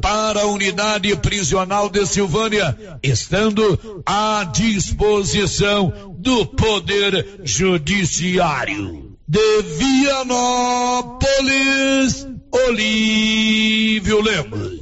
[0.00, 9.16] para a unidade prisional de Silvânia, estando à disposição do Poder Judiciário.
[9.26, 11.22] De Vianópolis,
[12.50, 14.81] Olívio Lemos.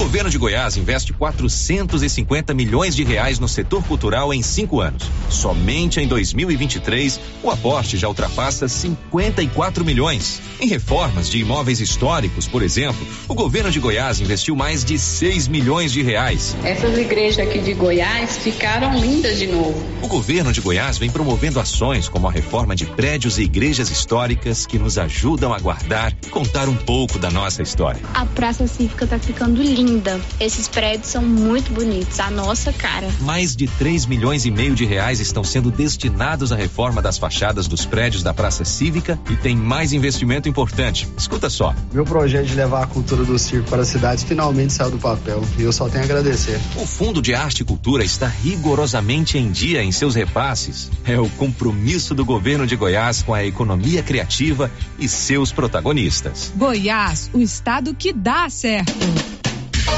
[0.00, 5.02] O governo de Goiás investe 450 milhões de reais no setor cultural em cinco anos.
[5.28, 10.40] Somente em 2023, o aporte já ultrapassa 54 milhões.
[10.58, 15.48] Em reformas de imóveis históricos, por exemplo, o governo de Goiás investiu mais de 6
[15.48, 16.56] milhões de reais.
[16.64, 19.84] Essas igrejas aqui de Goiás ficaram lindas de novo.
[20.00, 24.64] O governo de Goiás vem promovendo ações como a reforma de prédios e igrejas históricas
[24.64, 28.00] que nos ajudam a guardar e contar um pouco da nossa história.
[28.14, 30.20] A Praça Cívica está ficando linda linda.
[30.38, 33.08] Esses prédios são muito bonitos, a nossa cara.
[33.20, 37.66] Mais de 3 milhões e meio de reais estão sendo destinados à reforma das fachadas
[37.66, 41.08] dos prédios da Praça Cívica e tem mais investimento importante.
[41.16, 41.74] Escuta só.
[41.92, 45.42] Meu projeto de levar a cultura do circo para a cidade finalmente saiu do papel
[45.58, 46.60] e eu só tenho a agradecer.
[46.76, 50.90] O Fundo de Arte e Cultura está rigorosamente em dia em seus repasses.
[51.04, 56.52] É o compromisso do governo de Goiás com a economia criativa e seus protagonistas.
[56.54, 59.39] Goiás, o estado que dá certo.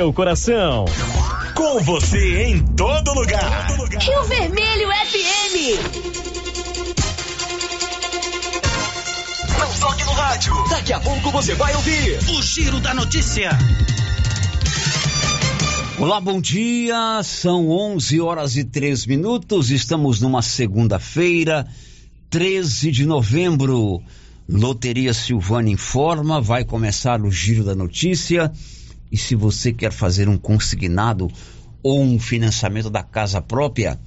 [0.00, 0.86] seu coração.
[1.54, 3.66] Com você em todo lugar.
[4.00, 5.76] Rio Vermelho FM.
[9.58, 10.54] Não toque no rádio.
[10.70, 13.50] Daqui a pouco você vai ouvir o Giro da Notícia.
[15.98, 17.22] Olá, bom dia.
[17.22, 19.70] São 11 horas e 3 minutos.
[19.70, 21.68] Estamos numa segunda-feira,
[22.30, 24.02] 13 de novembro.
[24.48, 28.50] Loteria Silvana informa, vai começar o Giro da Notícia.
[29.10, 31.28] E se você quer fazer um consignado
[31.82, 33.98] ou um financiamento da casa própria,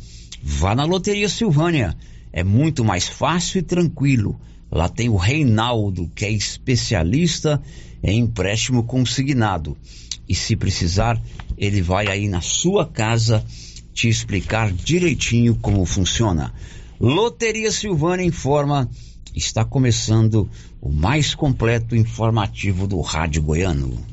[0.41, 1.95] vá na Loteria Silvânia.
[2.31, 4.39] É muito mais fácil e tranquilo.
[4.71, 7.61] Lá tem o Reinaldo, que é especialista
[8.01, 9.77] em empréstimo consignado.
[10.27, 11.21] E se precisar,
[11.57, 13.45] ele vai aí na sua casa
[13.93, 16.53] te explicar direitinho como funciona.
[16.99, 18.89] Loteria Silvânia informa,
[19.35, 20.49] está começando
[20.81, 24.12] o mais completo informativo do Rádio Goiano.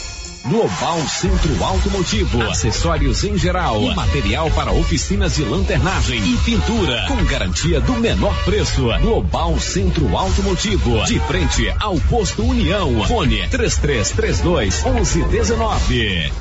[0.45, 7.23] Global Centro Automotivo, acessórios em geral, e material para oficinas de lanternagem e pintura, com
[7.25, 8.87] garantia do menor preço.
[9.01, 13.03] Global Centro Automotivo, de frente ao posto União.
[13.05, 16.31] Fone 3332 1119.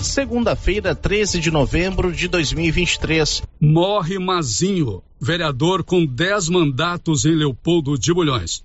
[0.00, 3.42] Segunda-feira, 13 de novembro de 2023.
[3.60, 8.64] Morre Mazinho, vereador com 10 mandatos em Leopoldo de Bulhões.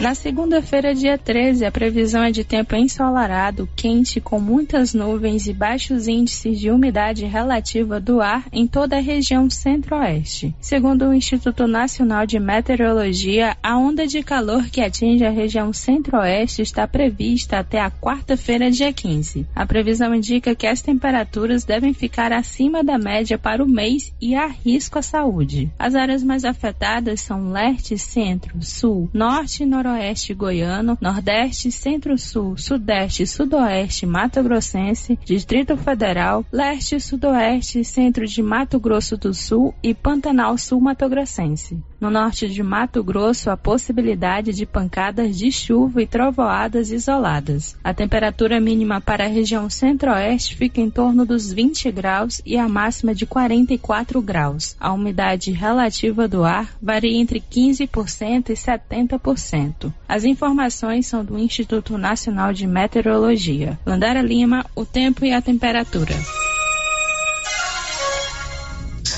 [0.00, 5.52] Na segunda-feira, dia 13, a previsão é de tempo ensolarado, quente, com muitas nuvens e
[5.52, 10.54] baixos índices de umidade relativa do ar em toda a região centro-oeste.
[10.58, 16.62] Segundo o Instituto Nacional de Meteorologia, a onda de calor que atinge a região centro-oeste
[16.62, 19.46] está prevista até a quarta-feira, dia 15.
[19.54, 24.34] A previsão indica que as temperaturas devem ficar acima da média para o mês e
[24.34, 25.70] há risco à saúde.
[25.78, 32.56] As áreas mais afetadas são leste, centro, sul, norte e noroeste Noroeste goiano, Nordeste, Centro-Sul,
[32.56, 39.92] Sudeste, Sudoeste, Mato Grossense, Distrito Federal, Leste, Sudoeste, Centro de Mato Grosso do Sul e
[39.92, 41.76] Pantanal Sul Mato Grossense.
[42.00, 47.76] No norte de Mato Grosso, a possibilidade de pancadas de chuva e trovoadas isoladas.
[47.84, 52.66] A temperatura mínima para a região centro-oeste fica em torno dos 20 graus e a
[52.66, 54.74] máxima de 44 graus.
[54.80, 59.92] A umidade relativa do ar varia entre 15% e 70%.
[60.08, 63.78] As informações são do Instituto Nacional de Meteorologia.
[63.84, 66.14] Landara Lima, o tempo e a temperatura.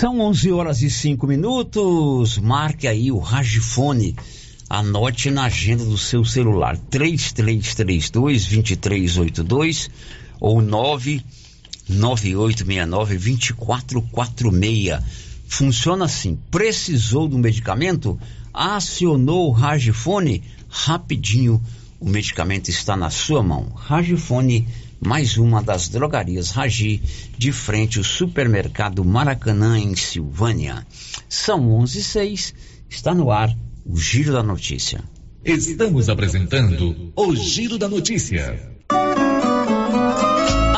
[0.03, 2.37] São 11 horas e 5 minutos.
[2.37, 4.17] Marque aí o Ragifone.
[4.69, 9.89] Anote na agenda do seu celular 3332 2382
[10.41, 14.99] ou 99869 2446.
[15.47, 18.19] Funciona assim: precisou do medicamento?
[18.53, 20.43] Acionou o Ragifone?
[20.69, 21.63] Rapidinho,
[22.01, 23.69] o medicamento está na sua mão.
[23.73, 24.67] Ragifone,
[25.05, 27.03] mais uma das drogarias Ragi,
[27.37, 30.87] de frente ao supermercado Maracanã, em Silvânia.
[31.29, 32.55] São 11 e 6,
[32.89, 33.55] está no ar
[33.85, 35.03] o Giro da Notícia.
[35.45, 38.72] Estamos apresentando o Giro da Notícia.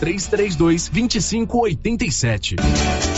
[0.00, 3.17] 3332 2587.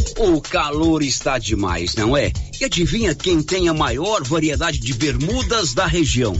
[0.23, 2.31] O calor está demais, não é?
[2.59, 6.39] E adivinha quem tem a maior variedade de bermudas da região?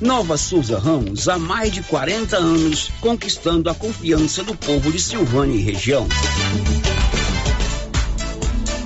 [0.00, 5.56] Nova Souza Ramos, há mais de 40 anos, conquistando a confiança do povo de Silvânia
[5.56, 6.06] e região.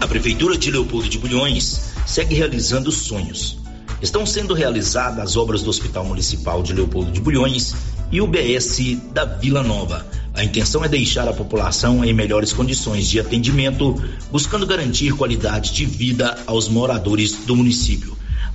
[0.00, 3.58] A Prefeitura de Leopoldo de Bulhões segue realizando sonhos.
[4.02, 7.74] Estão sendo realizadas as obras do Hospital Municipal de Leopoldo de Bulhões
[8.12, 10.06] e o BS da Vila Nova.
[10.34, 15.84] A intenção é deixar a população em melhores condições de atendimento, buscando garantir qualidade de
[15.84, 18.17] vida aos moradores do município.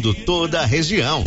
[0.00, 1.22] atendendo toda a região.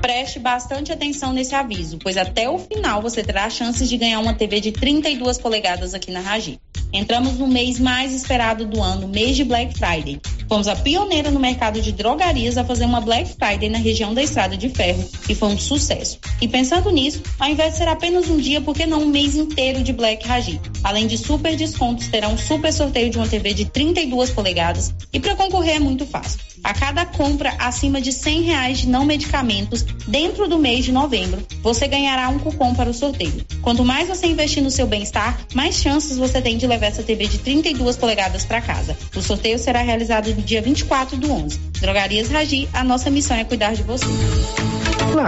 [0.00, 4.34] Preste bastante atenção nesse aviso, pois até o final você terá chances de ganhar uma
[4.34, 6.60] TV de 32 polegadas aqui na Ragi.
[6.92, 10.20] Entramos no mês mais esperado do ano, mês de Black Friday.
[10.48, 14.22] Fomos a pioneira no mercado de drogarias a fazer uma Black Friday na região da
[14.22, 16.18] Estrada de Ferro e foi um sucesso.
[16.40, 19.36] E pensando nisso, ao invés de ser apenas um dia, por que não um mês
[19.36, 20.60] inteiro de Black Ragi?
[20.82, 25.20] Além de super descontos, terá um super sorteio de uma TV de 32 polegadas e
[25.20, 26.40] para concorrer é muito fácil.
[26.62, 31.44] A cada compra acima de 100 reais de não medicamentos dentro do mês de novembro,
[31.62, 33.44] você ganhará um cupom para o sorteio.
[33.62, 37.26] Quanto mais você investir no seu bem-estar, mais chances você tem de levar essa TV
[37.26, 38.96] de 32 polegadas para casa.
[39.14, 41.58] O sorteio será realizado no dia 24 do 11.
[41.80, 44.06] Drogarias Ragi, a nossa missão é cuidar de você.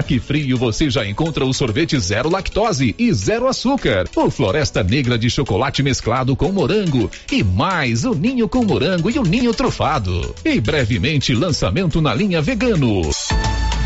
[0.07, 4.09] Que frio você já encontra o sorvete zero lactose e zero açúcar.
[4.17, 7.11] O Floresta Negra de chocolate mesclado com morango.
[7.31, 10.35] E mais o ninho com morango e o ninho trufado.
[10.45, 13.03] E brevemente lançamento na linha vegano.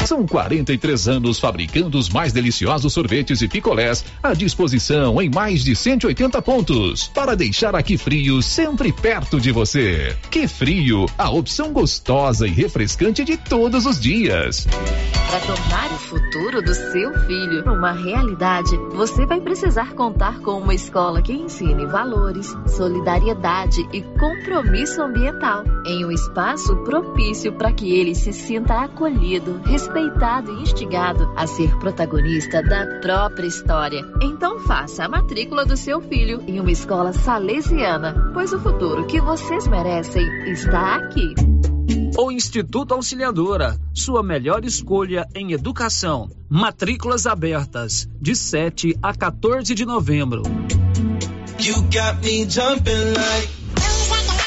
[0.06, 5.74] São 43 anos fabricando os mais deliciosos sorvetes e picolés à disposição em mais de
[5.74, 10.16] 180 pontos para deixar aqui frio sempre perto de você.
[10.30, 14.64] Que frio, a opção gostosa e refrescante de todos os dias.
[15.28, 20.72] Para tornar o futuro do seu filho uma realidade, você vai precisar contar com uma
[20.72, 28.14] escola que ensine valores, solidariedade e compromisso ambiental em um espaço propício para que ele
[28.14, 34.02] se sinta acolhido, respeitado respeitado e instigado a ser protagonista da própria história.
[34.22, 39.20] Então faça a matrícula do seu filho em uma escola salesiana, pois o futuro que
[39.20, 41.34] vocês merecem está aqui.
[42.18, 46.28] O Instituto Auxiliadora, sua melhor escolha em educação.
[46.48, 50.42] Matrículas abertas, de 7 a 14 de novembro.
[51.58, 53.65] You got me jumping like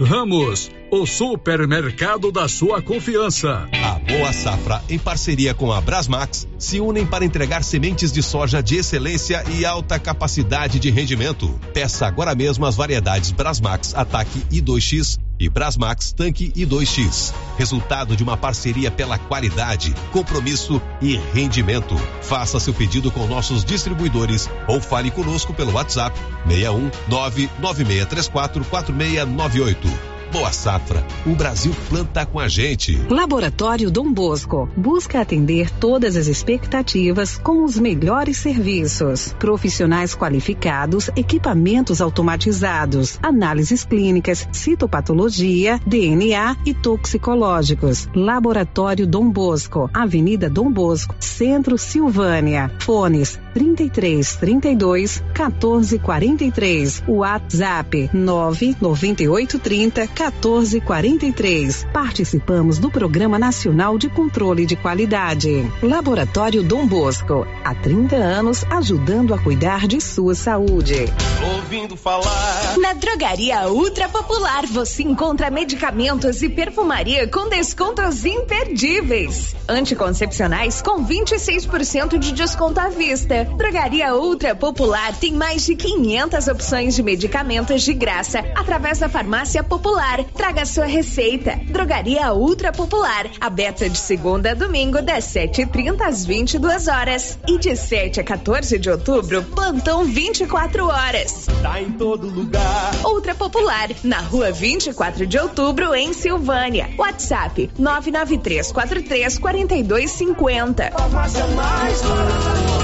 [0.00, 3.68] Ramos, o supermercado da sua confiança.
[3.84, 8.62] A Boa Safra, em parceria com a Brasmax, se unem para entregar sementes de soja
[8.62, 11.48] de excelência e alta capacidade de rendimento.
[11.74, 17.32] Peça agora mesmo as variedades Brasmax Ataque I2X e Brasmax Tanque I2X.
[17.56, 21.96] Resultado de uma parceria pela qualidade, compromisso e rendimento.
[22.20, 26.16] Faça seu pedido com nossos distribuidores ou fale conosco pelo WhatsApp
[26.46, 30.19] 61 99634 4698.
[30.32, 32.96] Boa Safra, o Brasil planta com a gente.
[33.10, 39.34] Laboratório Dom Bosco busca atender todas as expectativas com os melhores serviços.
[39.40, 48.08] Profissionais qualificados, equipamentos automatizados, análises clínicas, citopatologia, DNA e toxicológicos.
[48.14, 52.70] Laboratório Dom Bosco, Avenida Dom Bosco, Centro Silvânia.
[52.78, 57.02] Fones 33 32 14 43.
[57.08, 61.86] WhatsApp 998 30 1443.
[61.94, 65.66] Participamos do Programa Nacional de Controle de Qualidade.
[65.82, 71.06] Laboratório Dom Bosco, há 30 anos ajudando a cuidar de sua saúde.
[71.54, 72.76] Ouvindo falar.
[72.78, 79.56] Na Drogaria Ultra Popular você encontra medicamentos e perfumaria com descontos imperdíveis.
[79.66, 83.44] Anticoncepcionais com 26% de desconto à vista.
[83.56, 89.62] Drogaria Ultra Popular tem mais de 500 opções de medicamentos de graça através da Farmácia
[89.62, 90.24] Popular Popular.
[90.34, 91.60] Traga sua receita.
[91.68, 93.30] Drogaria Ultra Popular.
[93.40, 97.38] Aberta de segunda a domingo, das 7h30 às 22 horas.
[97.46, 101.46] E de 7 a 14 de outubro, plantão 24 horas.
[101.62, 102.92] Tá em todo lugar.
[103.04, 106.90] Ultra Popular, na rua 24 de outubro, em Silvânia.
[106.98, 110.92] WhatsApp 99343 4250.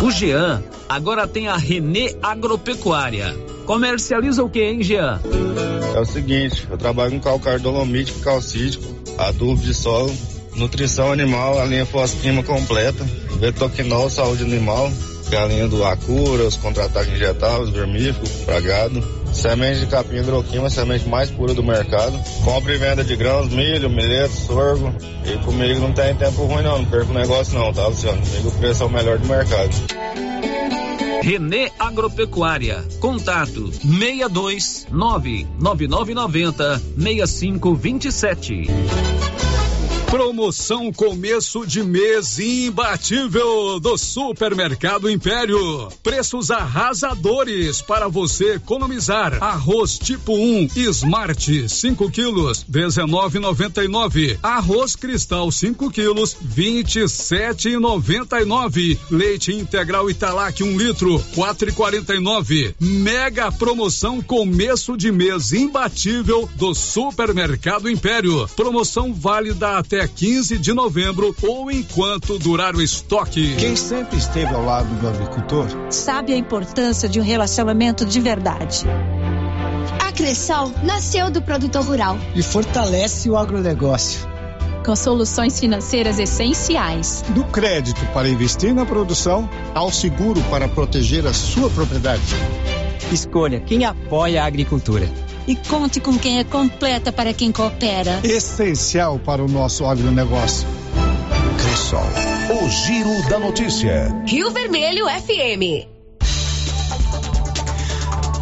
[0.03, 3.35] O Jean agora tem a Renê Agropecuária.
[3.65, 5.21] Comercializa o que, hein, Jean?
[5.97, 8.85] É o seguinte, eu trabalho com calcário dolomítico, calcítico,
[9.17, 10.15] adubo de solo,
[10.55, 13.03] nutrição animal, a linha fosquima completa,
[13.41, 14.93] betoquinol, saúde animal,
[15.27, 21.31] que é do Acura, os contra-ataques injetáveis, vermífugo, pragado, semente de capim hidroquima, semente mais
[21.31, 22.13] pura do mercado,
[22.45, 26.81] compra e venda de grãos, milho, milheto, sorgo, e comigo não tem tempo ruim não,
[26.81, 28.21] não perco o negócio não, tá Luciano?
[28.21, 30.26] Comigo o preço é o melhor do mercado.
[31.27, 32.85] Renê Agropecuária.
[33.01, 38.67] Contato 62 99990 6527.
[40.17, 45.91] Promoção começo de mês imbatível do Supermercado Império.
[46.03, 49.37] Preços arrasadores para você economizar.
[49.45, 54.39] Arroz tipo 1 Smart 5 quilos 19,99.
[54.43, 58.99] Arroz Cristal 5 quilos 27,99.
[59.11, 62.75] Leite integral Italac 1 litro 4,49.
[62.81, 68.49] Mega promoção começo de mês imbatível do Supermercado Império.
[68.57, 73.57] Promoção válida até até 15 de novembro ou enquanto durar o estoque.
[73.57, 78.85] Quem sempre esteve ao lado do agricultor sabe a importância de um relacionamento de verdade.
[80.01, 84.27] A Cressol nasceu do produtor rural e fortalece o agronegócio.
[84.85, 87.25] Com soluções financeiras essenciais.
[87.31, 92.23] Do crédito para investir na produção ao seguro para proteger a sua propriedade.
[93.13, 95.09] Escolha quem apoia a agricultura
[95.47, 98.21] e conte com quem é completa para quem coopera.
[98.25, 100.67] Essencial para o nosso agronegócio.
[101.57, 102.03] Cressol,
[102.51, 104.13] o giro da notícia.
[104.27, 105.87] Rio Vermelho FM.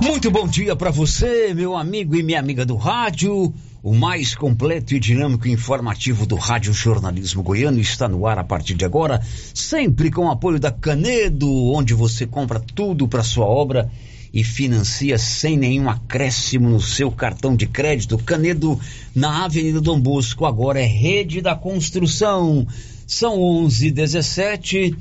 [0.01, 3.53] Muito bom dia para você, meu amigo e minha amiga do rádio.
[3.83, 8.73] O mais completo e dinâmico informativo do Rádio Jornalismo Goiano está no ar a partir
[8.73, 9.21] de agora,
[9.53, 13.91] sempre com o apoio da Canedo, onde você compra tudo para sua obra
[14.35, 18.19] e financia sem nenhum acréscimo no seu cartão de crédito.
[18.19, 18.81] Canedo,
[19.15, 22.67] na Avenida Dom Bosco, agora é Rede da Construção.
[23.07, 24.97] São 11 17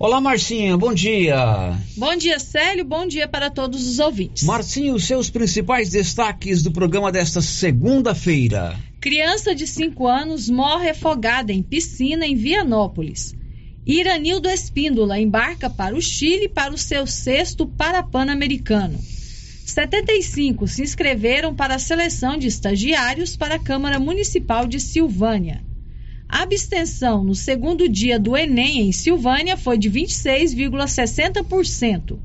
[0.00, 1.78] Olá, Marcinha, bom dia.
[1.94, 4.44] Bom dia, Célio, bom dia para todos os ouvintes.
[4.44, 8.74] Marcinho, os seus principais destaques do programa desta segunda-feira.
[8.98, 13.34] Criança de 5 anos morre afogada em piscina em Vianópolis.
[13.86, 18.98] Iranildo Espíndola embarca para o Chile para o seu sexto Parapan-Americano.
[19.64, 25.64] 75 se inscreveram para a seleção de estagiários para a Câmara Municipal de Silvânia.
[26.28, 32.18] A abstenção no segundo dia do Enem em Silvânia foi de 26,60%.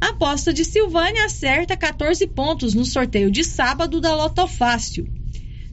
[0.00, 5.08] A aposta de Silvânia acerta 14 pontos no sorteio de sábado da Lotofácil.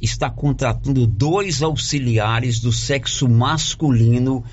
[0.00, 4.44] está contratando dois auxiliares do sexo masculino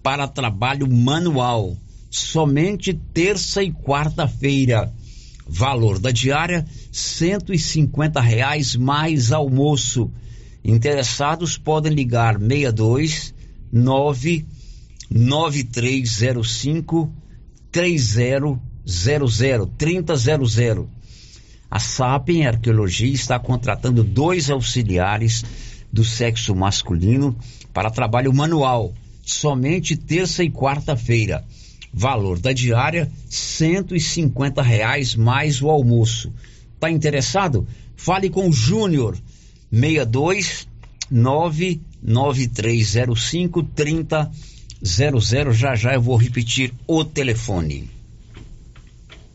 [0.00, 1.76] para trabalho manual,
[2.08, 4.94] somente terça e quarta-feira.
[5.44, 10.08] Valor da diária: cinquenta reais mais almoço.
[10.64, 13.34] Interessados podem ligar 62
[13.72, 14.46] 9
[15.10, 17.12] 9305
[17.72, 18.62] 3000
[19.76, 20.88] 3000
[21.74, 25.44] a Sapien Arqueologia está contratando dois auxiliares
[25.92, 27.36] do sexo masculino
[27.72, 31.44] para trabalho manual, somente terça e quarta-feira.
[31.92, 36.32] Valor da diária: cinquenta reais mais o almoço.
[36.78, 37.66] Tá interessado?
[37.96, 39.18] Fale com o Júnior
[39.72, 40.68] 62
[41.10, 45.52] 99305 3000.
[45.52, 47.93] Já já eu vou repetir o telefone.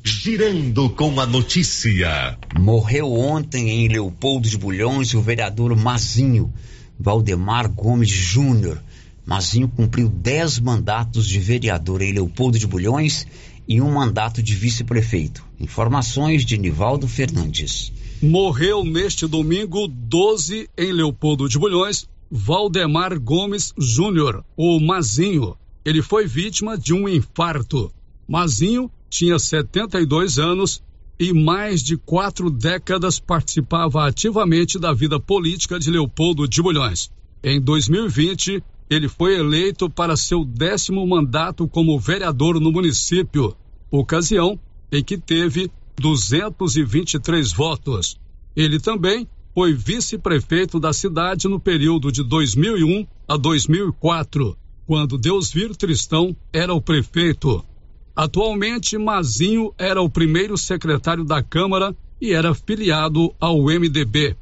[0.03, 2.37] Girando com a notícia.
[2.57, 6.53] Morreu ontem em Leopoldo de Bulhões o vereador Mazinho,
[6.97, 8.81] Valdemar Gomes Júnior.
[9.25, 13.27] Mazinho cumpriu dez mandatos de vereador em Leopoldo de Bulhões
[13.67, 15.45] e um mandato de vice-prefeito.
[15.59, 17.91] Informações de Nivaldo Fernandes.
[18.21, 25.57] Morreu neste domingo 12 em Leopoldo de Bulhões, Valdemar Gomes Júnior, o Mazinho.
[25.83, 27.91] Ele foi vítima de um infarto.
[28.27, 30.81] Mazinho tinha 72 anos
[31.19, 37.11] e mais de quatro décadas participava ativamente da vida política de Leopoldo de Bulhões.
[37.43, 43.55] Em 2020, ele foi eleito para seu décimo mandato como vereador no município,
[43.91, 44.57] ocasião
[44.91, 48.17] em que teve 223 votos.
[48.55, 56.35] Ele também foi vice-prefeito da cidade no período de 2001 a 2004, quando Deusvir Tristão
[56.51, 57.63] era o prefeito.
[58.19, 64.35] Atualmente, Mazinho era o primeiro secretário da Câmara e era filiado ao MDB.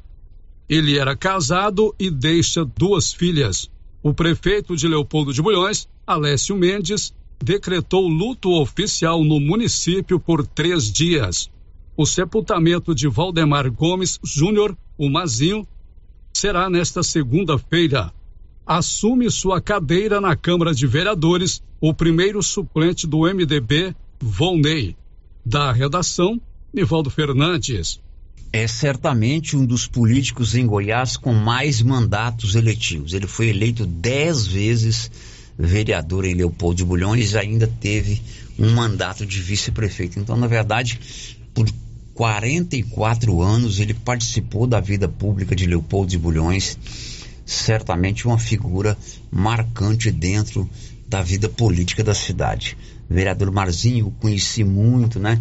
[0.68, 3.70] Ele era casado e deixa duas filhas.
[4.02, 10.90] O prefeito de Leopoldo de Bulhões, Alessio Mendes, decretou luto oficial no município por três
[10.90, 11.48] dias.
[11.96, 15.64] O sepultamento de Valdemar Gomes Júnior, o Mazinho,
[16.32, 18.12] será nesta segunda-feira.
[18.68, 24.94] Assume sua cadeira na Câmara de Vereadores o primeiro suplente do MDB, Volney.
[25.42, 26.38] Da redação,
[26.70, 27.98] Nivaldo Fernandes
[28.52, 33.14] é certamente um dos políticos em Goiás com mais mandatos eletivos.
[33.14, 35.10] Ele foi eleito dez vezes
[35.58, 38.20] vereador em Leopoldo de Bulhões e ainda teve
[38.58, 40.20] um mandato de vice-prefeito.
[40.20, 41.00] Então, na verdade,
[41.54, 41.66] por
[42.12, 46.76] 44 anos ele participou da vida pública de Leopoldo de Bulhões,
[47.48, 48.94] certamente uma figura
[49.30, 50.68] marcante dentro
[51.08, 52.76] da vida política da cidade.
[53.08, 55.40] Vereador Marzinho, conheci muito, né?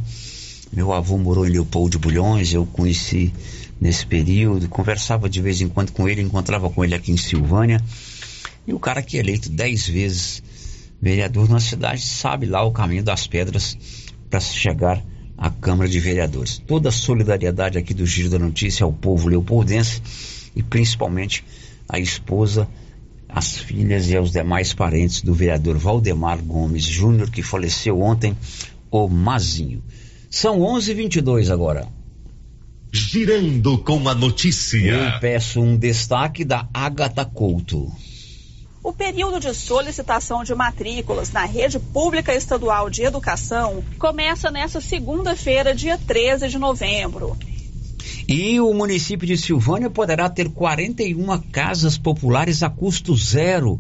[0.71, 3.33] Meu avô morou em Leopoldo de Bulhões, eu conheci
[3.79, 7.83] nesse período, conversava de vez em quando com ele, encontrava com ele aqui em Silvânia.
[8.65, 10.41] E o cara que é eleito dez vezes
[11.01, 13.77] vereador na cidade sabe lá o caminho das pedras
[14.29, 15.03] para chegar
[15.37, 16.57] à Câmara de Vereadores.
[16.57, 20.01] Toda a solidariedade aqui do Giro da Notícia ao povo leopoldense
[20.55, 21.43] e principalmente
[21.87, 22.67] à esposa,
[23.29, 28.35] às filhas e aos demais parentes do vereador Valdemar Gomes Júnior, que faleceu ontem,
[28.91, 29.83] o Mazinho.
[30.29, 31.87] São 11:22 agora.
[32.91, 34.77] Girando com a notícia.
[34.77, 37.91] Eu peço um destaque da Agatha Couto.
[38.81, 45.75] O período de solicitação de matrículas na rede pública estadual de educação começa nesta segunda-feira,
[45.75, 47.35] dia 13 de novembro.
[48.27, 53.79] E o município de Silvânia poderá ter 41 casas populares a custo zero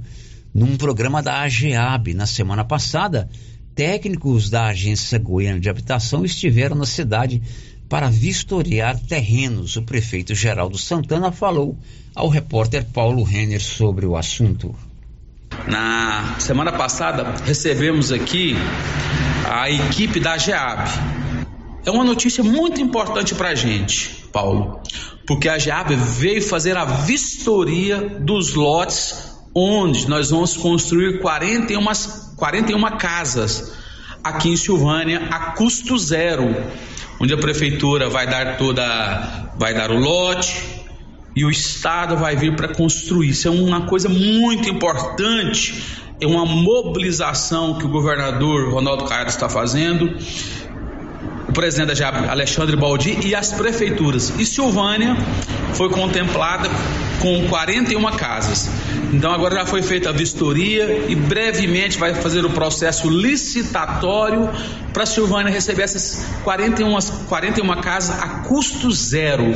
[0.53, 2.13] num programa da AGEAB.
[2.13, 3.29] Na semana passada,
[3.75, 7.41] técnicos da Agência Goiana de Habitação estiveram na cidade
[7.89, 9.75] para vistoriar terrenos.
[9.75, 11.77] O prefeito Geraldo Santana falou
[12.15, 14.73] ao repórter Paulo Renner sobre o assunto.
[15.67, 18.55] Na semana passada recebemos aqui
[19.45, 20.87] a equipe da GEAB.
[21.85, 24.79] É uma notícia muito importante para a gente, Paulo,
[25.25, 31.83] porque a GEAB veio fazer a vistoria dos lotes onde nós vamos construir 41
[32.35, 33.73] 41 casas
[34.23, 36.55] aqui em Silvânia a custo zero,
[37.19, 40.55] onde a prefeitura vai dar toda, vai dar o lote
[41.35, 43.29] e o estado vai vir para construir.
[43.29, 45.83] Isso é uma coisa muito importante,
[46.21, 50.15] é uma mobilização que o governador Ronaldo Caiado está fazendo
[51.57, 54.31] presidente da JAP, Alexandre Baldi, e as prefeituras.
[54.37, 55.17] E Silvânia
[55.73, 56.69] foi contemplada
[57.19, 58.69] com 41 casas.
[59.11, 64.51] Então agora já foi feita a vistoria e brevemente vai fazer o processo licitatório
[64.93, 66.95] para Silvânia receber essas 41,
[67.27, 69.51] 41 casas a custo zero.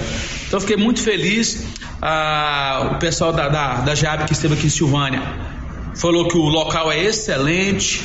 [0.48, 1.68] Então fiquei muito feliz.
[2.02, 5.22] Ah, o pessoal da, da, da JAB que esteve aqui em Silvânia
[5.94, 8.02] falou que o local é excelente,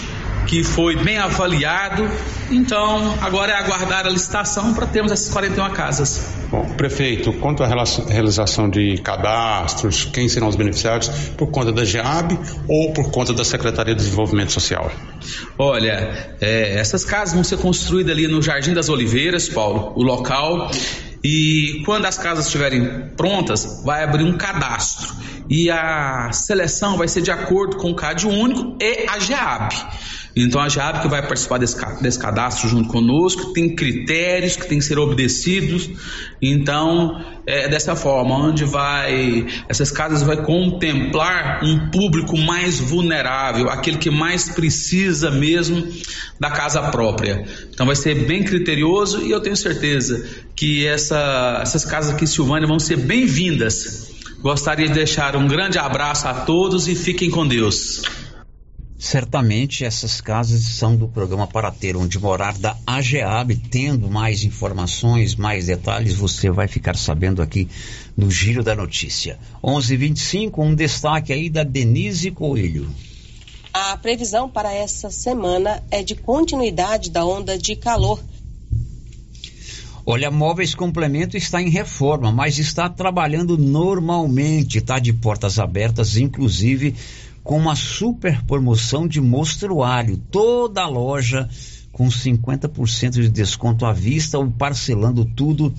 [0.46, 2.08] que foi bem avaliado.
[2.50, 6.34] Então, agora é aguardar a licitação para termos essas 41 casas.
[6.50, 12.38] Bom, prefeito, quanto à realização de cadastros, quem serão os beneficiários, por conta da GEAB
[12.68, 14.90] ou por conta da Secretaria de Desenvolvimento Social?
[15.58, 20.70] Olha, é, essas casas vão ser construídas ali no Jardim das Oliveiras, Paulo, o local.
[21.24, 25.12] E quando as casas estiverem prontas, vai abrir um cadastro.
[25.48, 29.72] E a seleção vai ser de acordo com o CAD único e a GEAB.
[30.36, 34.78] Então a JAB que vai participar desse, desse cadastro junto conosco, tem critérios que têm
[34.78, 35.88] que ser obedecidos.
[36.42, 43.96] Então, é dessa forma, onde vai essas casas vai contemplar um público mais vulnerável, aquele
[43.96, 45.88] que mais precisa mesmo
[46.38, 47.46] da casa própria.
[47.72, 50.22] Então vai ser bem criterioso e eu tenho certeza
[50.54, 54.10] que essa, essas casas aqui em Silvânia vão ser bem-vindas.
[54.40, 58.02] Gostaria de deixar um grande abraço a todos e fiquem com Deus.
[58.98, 63.56] Certamente essas casas são do programa Para Ter Onde Morar da AGEAB.
[63.70, 67.68] Tendo mais informações, mais detalhes, você vai ficar sabendo aqui
[68.16, 69.38] no Giro da Notícia.
[69.62, 72.88] 11:25 um destaque aí da Denise Coelho.
[73.72, 78.18] A previsão para essa semana é de continuidade da onda de calor.
[80.08, 86.94] Olha, Móveis Complemento está em reforma, mas está trabalhando normalmente, está de portas abertas, inclusive
[87.46, 90.16] com uma super promoção de mostruário.
[90.16, 91.48] Toda a loja
[91.92, 95.72] com 50% de desconto à vista ou parcelando tudo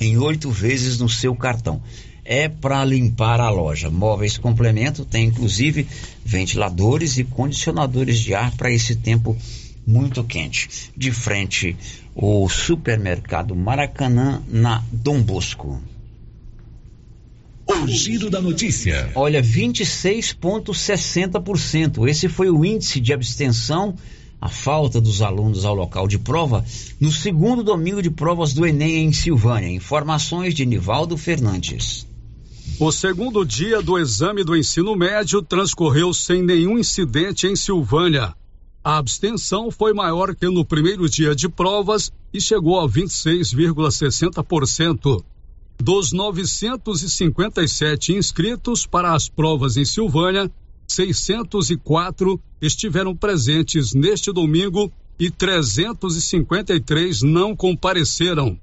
[0.00, 1.80] em oito vezes no seu cartão.
[2.24, 3.88] É para limpar a loja.
[3.88, 5.86] Móveis Complemento tem inclusive
[6.24, 9.36] ventiladores e condicionadores de ar para esse tempo
[9.86, 10.90] muito quente.
[10.96, 11.76] De frente,
[12.16, 15.91] o supermercado Maracanã na Dom Bosco.
[17.80, 19.10] O giro da notícia.
[19.14, 22.06] Olha, 26,60%.
[22.06, 23.94] Esse foi o índice de abstenção
[24.40, 26.64] a falta dos alunos ao local de prova
[27.00, 29.70] no segundo domingo de provas do Enem em Silvânia.
[29.70, 32.04] Informações de Nivaldo Fernandes.
[32.78, 38.34] O segundo dia do exame do ensino médio transcorreu sem nenhum incidente em Silvânia.
[38.84, 45.22] A abstenção foi maior que no primeiro dia de provas e chegou a 26,60%.
[45.84, 50.48] Dos 957 inscritos para as provas em Silvânia,
[50.86, 58.56] 604 estiveram presentes neste domingo e 353 não compareceram.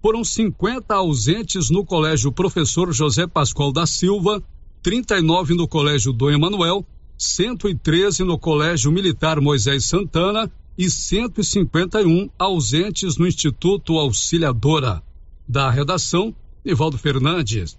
[0.00, 4.42] Foram 50 ausentes no Colégio Professor José Pascoal da Silva,
[4.82, 6.86] 39 no Colégio Dom Emanuel,
[7.18, 15.02] 113 no Colégio Militar Moisés Santana e 151 ausentes no Instituto Auxiliadora.
[15.46, 16.34] Da redação,
[16.66, 17.78] Nivaldo Fernandes.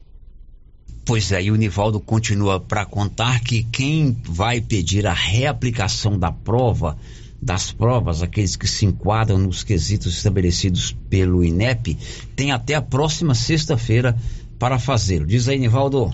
[1.03, 6.31] Pois é, e o Nivaldo continua para contar que quem vai pedir a reaplicação da
[6.31, 6.97] prova,
[7.41, 11.97] das provas, aqueles que se enquadram nos quesitos estabelecidos pelo INEP,
[12.33, 14.17] tem até a próxima sexta-feira
[14.57, 15.25] para fazê-lo.
[15.27, 16.13] Diz aí, Nivaldo.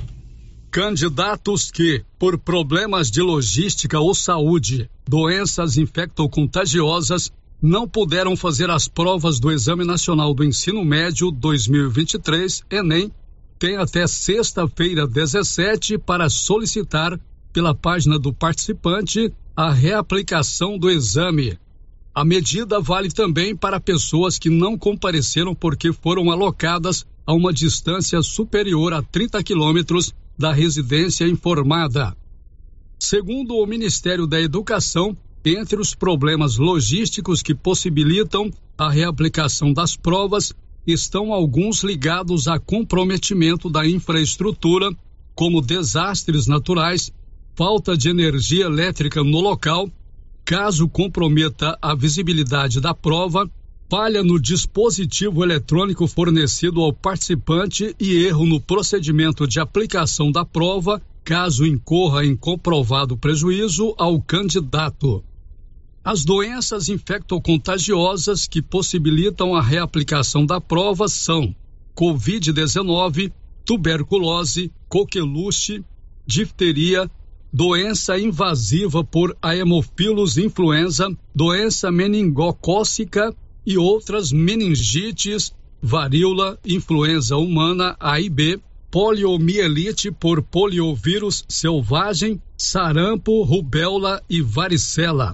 [0.72, 7.32] Candidatos que, por problemas de logística ou saúde, doenças infectocontagiosas,
[7.64, 13.10] não puderam fazer as provas do Exame Nacional do Ensino Médio 2023, Enem,
[13.58, 17.18] tem até sexta-feira 17 para solicitar
[17.54, 21.58] pela página do participante a reaplicação do exame.
[22.14, 28.22] A medida vale também para pessoas que não compareceram porque foram alocadas a uma distância
[28.22, 32.14] superior a 30 quilômetros da residência informada.
[33.00, 40.54] Segundo o Ministério da Educação, entre os problemas logísticos que possibilitam a reaplicação das provas
[40.88, 44.90] estão alguns ligados a comprometimento da infraestrutura,
[45.36, 47.12] como desastres naturais,
[47.56, 49.90] falta de energia elétrica no local,
[50.46, 53.50] caso comprometa a visibilidade da prova,
[53.90, 61.02] falha no dispositivo eletrônico fornecido ao participante e erro no procedimento de aplicação da prova,
[61.24, 65.24] caso incorra em comprovado prejuízo ao candidato.
[66.06, 71.56] As doenças infectocontagiosas que possibilitam a reaplicação da prova são
[71.96, 73.32] Covid-19,
[73.64, 75.82] tuberculose, coqueluche,
[76.28, 77.10] difteria,
[77.54, 83.34] doença invasiva por Haemophilus influenza, doença meningocócica
[83.66, 88.60] e outras meningites, varíola, influenza humana A e B,
[88.92, 95.34] poliomielite por poliovírus selvagem, sarampo, rubéola e varicela.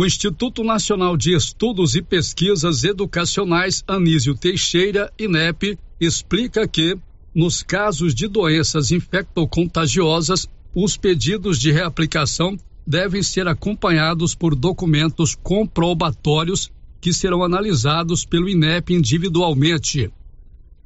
[0.00, 6.96] O Instituto Nacional de Estudos e Pesquisas Educacionais Anísio Teixeira, INEP, explica que,
[7.34, 12.56] nos casos de doenças infectocontagiosas, os pedidos de reaplicação
[12.86, 20.12] devem ser acompanhados por documentos comprobatórios que serão analisados pelo INEP individualmente.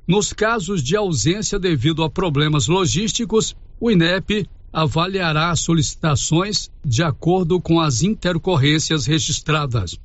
[0.08, 7.78] Nos casos de ausência devido a problemas logísticos, o INEP avaliará solicitações de acordo com
[7.78, 9.98] as intercorrências registradas.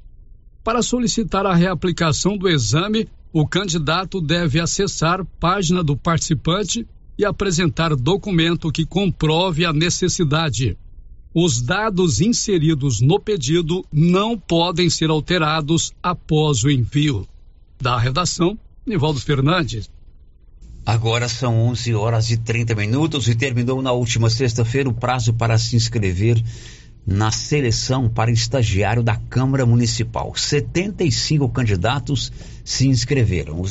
[0.64, 6.86] Para solicitar a reaplicação do exame, o candidato deve acessar página do participante
[7.18, 10.78] e apresentar documento que comprove a necessidade.
[11.34, 17.28] Os dados inseridos no pedido não podem ser alterados após o envio.
[17.80, 19.90] Da redação, Nivaldo Fernandes.
[20.88, 25.58] Agora são 11 horas e 30 minutos e terminou na última sexta-feira o prazo para
[25.58, 26.42] se inscrever
[27.06, 30.34] na seleção para estagiário da Câmara Municipal.
[30.34, 32.32] 75 candidatos
[32.64, 33.62] se inscreveram.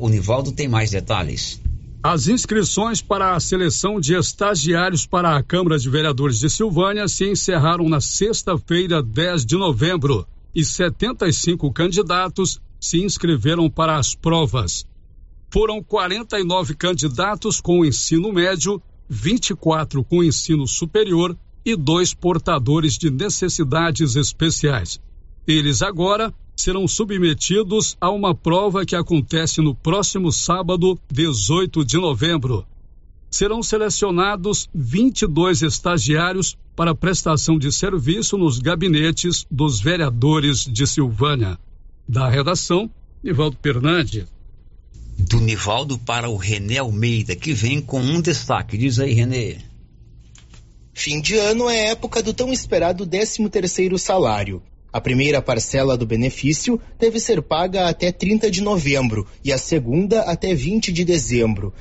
[0.00, 1.60] O Nivaldo tem mais detalhes.
[2.02, 7.28] As inscrições para a seleção de estagiários para a Câmara de Vereadores de Silvânia se
[7.28, 14.90] encerraram na sexta-feira, 10 de novembro, e 75 candidatos se inscreveram para as provas
[15.52, 24.16] foram 49 candidatos com ensino médio, 24 com ensino superior e dois portadores de necessidades
[24.16, 24.98] especiais.
[25.46, 32.64] Eles agora serão submetidos a uma prova que acontece no próximo sábado, 18 de novembro.
[33.30, 41.58] Serão selecionados 22 estagiários para prestação de serviço nos gabinetes dos vereadores de Silvânia.
[42.08, 42.90] Da redação,
[43.22, 44.26] Nivaldo Fernandes.
[45.28, 48.76] Do Nivaldo para o René Almeida, que vem com um destaque.
[48.76, 49.58] Diz aí, René.
[50.92, 54.62] Fim de ano é época do tão esperado 13 terceiro salário.
[54.92, 60.20] A primeira parcela do benefício deve ser paga até 30 de novembro e a segunda
[60.22, 61.72] até 20 de dezembro.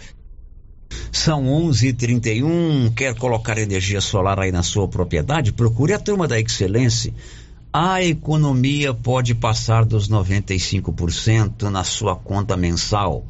[1.12, 2.94] São 11:31.
[2.96, 5.52] Quer colocar energia solar aí na sua propriedade?
[5.52, 7.14] Procure a turma da Excelência.
[7.74, 13.26] A economia pode passar dos 95% na sua conta mensal.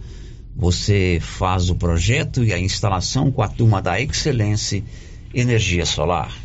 [0.56, 4.84] Você faz o projeto e a instalação com a turma da Excelência
[5.32, 6.36] Energia Solar.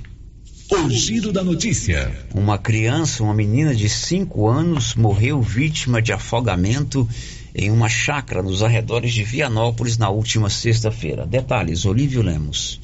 [0.70, 2.12] O giro da notícia.
[2.34, 7.08] Uma criança, uma menina de 5 anos, morreu vítima de afogamento
[7.54, 11.24] em uma chácara nos arredores de Vianópolis na última sexta-feira.
[11.24, 12.78] Detalhes, Olívio Lemos.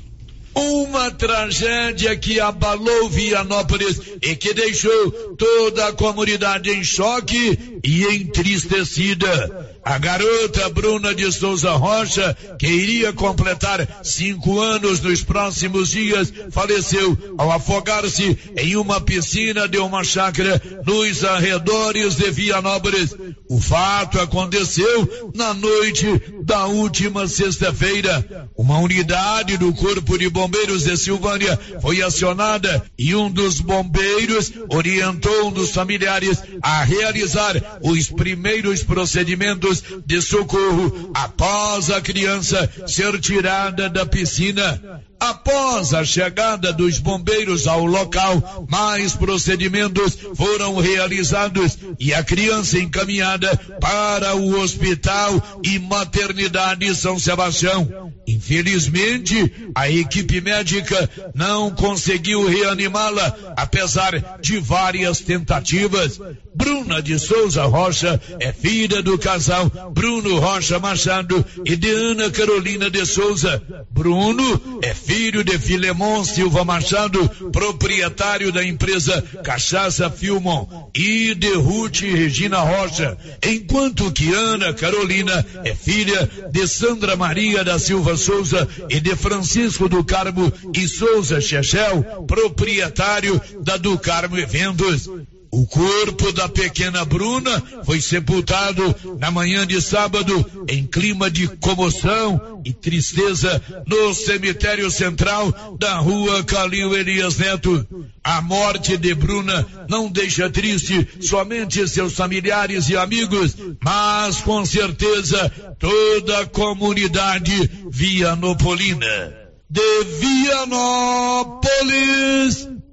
[0.54, 9.71] Uma tragédia que abalou Vianópolis e que deixou toda a comunidade em choque e entristecida.
[9.84, 17.18] A garota Bruna de Souza Rocha, que iria completar cinco anos nos próximos dias, faleceu
[17.36, 23.12] ao afogar-se em uma piscina de uma chácara nos arredores de Vianópolis.
[23.50, 26.06] O fato aconteceu na noite
[26.44, 28.48] da última sexta-feira.
[28.56, 35.48] Uma unidade do Corpo de Bombeiros de Silvânia foi acionada e um dos bombeiros orientou
[35.48, 43.88] um dos familiares a realizar os primeiros procedimentos de socorro após a criança ser tirada
[43.88, 45.02] da piscina.
[45.22, 53.56] Após a chegada dos bombeiros ao local, mais procedimentos foram realizados e a criança encaminhada
[53.80, 58.10] para o hospital e maternidade São Sebastião.
[58.26, 66.18] Infelizmente, a equipe médica não conseguiu reanimá-la, apesar de várias tentativas.
[66.54, 72.90] Bruna de Souza Rocha é filha do casal Bruno Rocha Machado e de Ana Carolina
[72.90, 73.62] de Souza.
[73.90, 81.52] Bruno é filho filho de Filemon Silva Machado, proprietário da empresa Cachaça Filmon, e de
[81.52, 88.66] Ruth Regina Rocha, enquanto que Ana Carolina é filha de Sandra Maria da Silva Souza
[88.88, 95.10] e de Francisco do Carmo e Souza Chechel, proprietário da do Carmo Eventos.
[95.54, 102.62] O corpo da pequena Bruna foi sepultado na manhã de sábado em clima de comoção
[102.64, 107.86] e tristeza no cemitério central da rua Calil Elias Neto.
[108.24, 115.52] A morte de Bruna não deixa triste somente seus familiares e amigos, mas com certeza
[115.78, 119.34] toda a comunidade vianopolina.
[119.68, 121.60] De Vianópolis,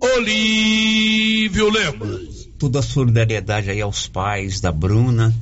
[0.01, 5.33] Olívio Lemos toda a solidariedade aí aos pais da Bruna,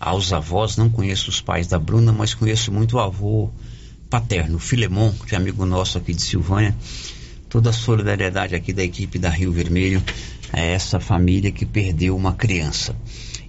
[0.00, 0.78] aos avós.
[0.78, 3.50] Não conheço os pais da Bruna, mas conheço muito o avô
[4.08, 6.74] paterno, Filemon, que é amigo nosso aqui de Silvânia.
[7.50, 10.02] Toda a solidariedade aqui da equipe da Rio Vermelho
[10.50, 12.96] a essa família que perdeu uma criança.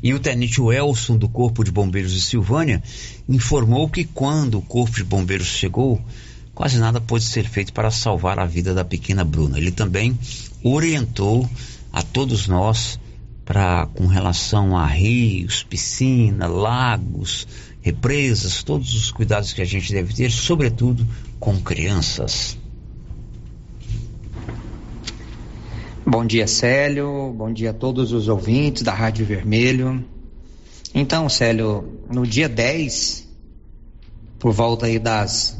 [0.03, 2.83] E o tenente Welson, do Corpo de Bombeiros de Silvânia,
[3.27, 6.01] informou que quando o Corpo de Bombeiros chegou,
[6.53, 9.57] quase nada pôde ser feito para salvar a vida da pequena Bruna.
[9.57, 10.17] Ele também
[10.61, 11.49] orientou
[11.91, 12.99] a todos nós
[13.45, 17.47] para com relação a rios, piscina, lagos,
[17.81, 21.05] represas, todos os cuidados que a gente deve ter, sobretudo
[21.39, 22.57] com crianças.
[26.05, 27.33] Bom dia, Célio.
[27.35, 30.05] Bom dia a todos os ouvintes da Rádio Vermelho.
[30.93, 33.27] Então, Célio, no dia 10,
[34.39, 35.59] por volta aí das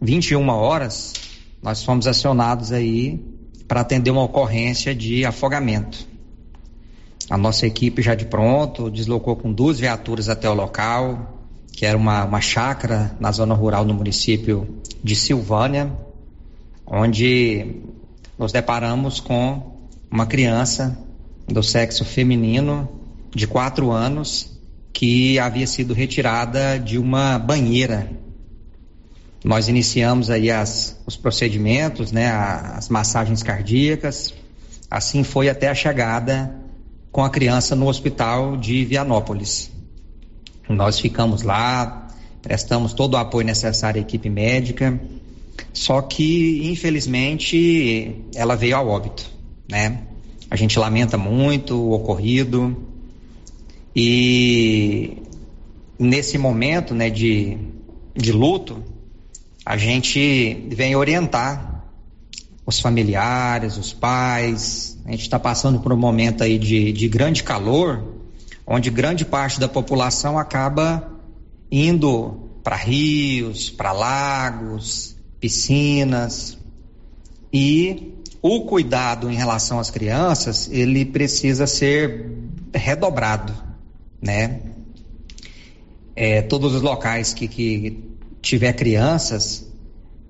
[0.00, 1.12] 21 horas,
[1.62, 3.20] nós fomos acionados aí
[3.70, 6.04] para atender uma ocorrência de afogamento.
[7.30, 11.38] A nossa equipe já de pronto deslocou com duas viaturas até o local,
[11.70, 15.92] que era uma, uma chácara na zona rural do município de Silvânia,
[16.84, 17.76] onde
[18.36, 19.76] nos deparamos com
[20.10, 20.98] uma criança
[21.46, 22.88] do sexo feminino
[23.32, 24.50] de quatro anos
[24.92, 28.10] que havia sido retirada de uma banheira
[29.42, 34.34] nós iniciamos aí as, os procedimentos, né, as massagens cardíacas.
[34.90, 36.54] Assim foi até a chegada
[37.10, 39.70] com a criança no hospital de Vianópolis.
[40.68, 42.08] Nós ficamos lá,
[42.42, 45.00] prestamos todo o apoio necessário à equipe médica,
[45.72, 49.30] só que infelizmente ela veio ao óbito,
[49.68, 50.02] né?
[50.50, 52.76] A gente lamenta muito o ocorrido
[53.94, 55.16] e
[55.98, 57.56] nesse momento, né, de,
[58.14, 58.82] de luto,
[59.64, 61.84] a gente vem orientar
[62.64, 64.98] os familiares, os pais.
[65.04, 68.02] A gente está passando por um momento aí de, de grande calor,
[68.66, 71.10] onde grande parte da população acaba
[71.70, 76.56] indo para rios, para lagos, piscinas.
[77.52, 82.30] E o cuidado em relação às crianças, ele precisa ser
[82.72, 83.52] redobrado,
[84.22, 84.60] né?
[86.14, 88.09] É, todos os locais que, que
[88.40, 89.66] tiver crianças,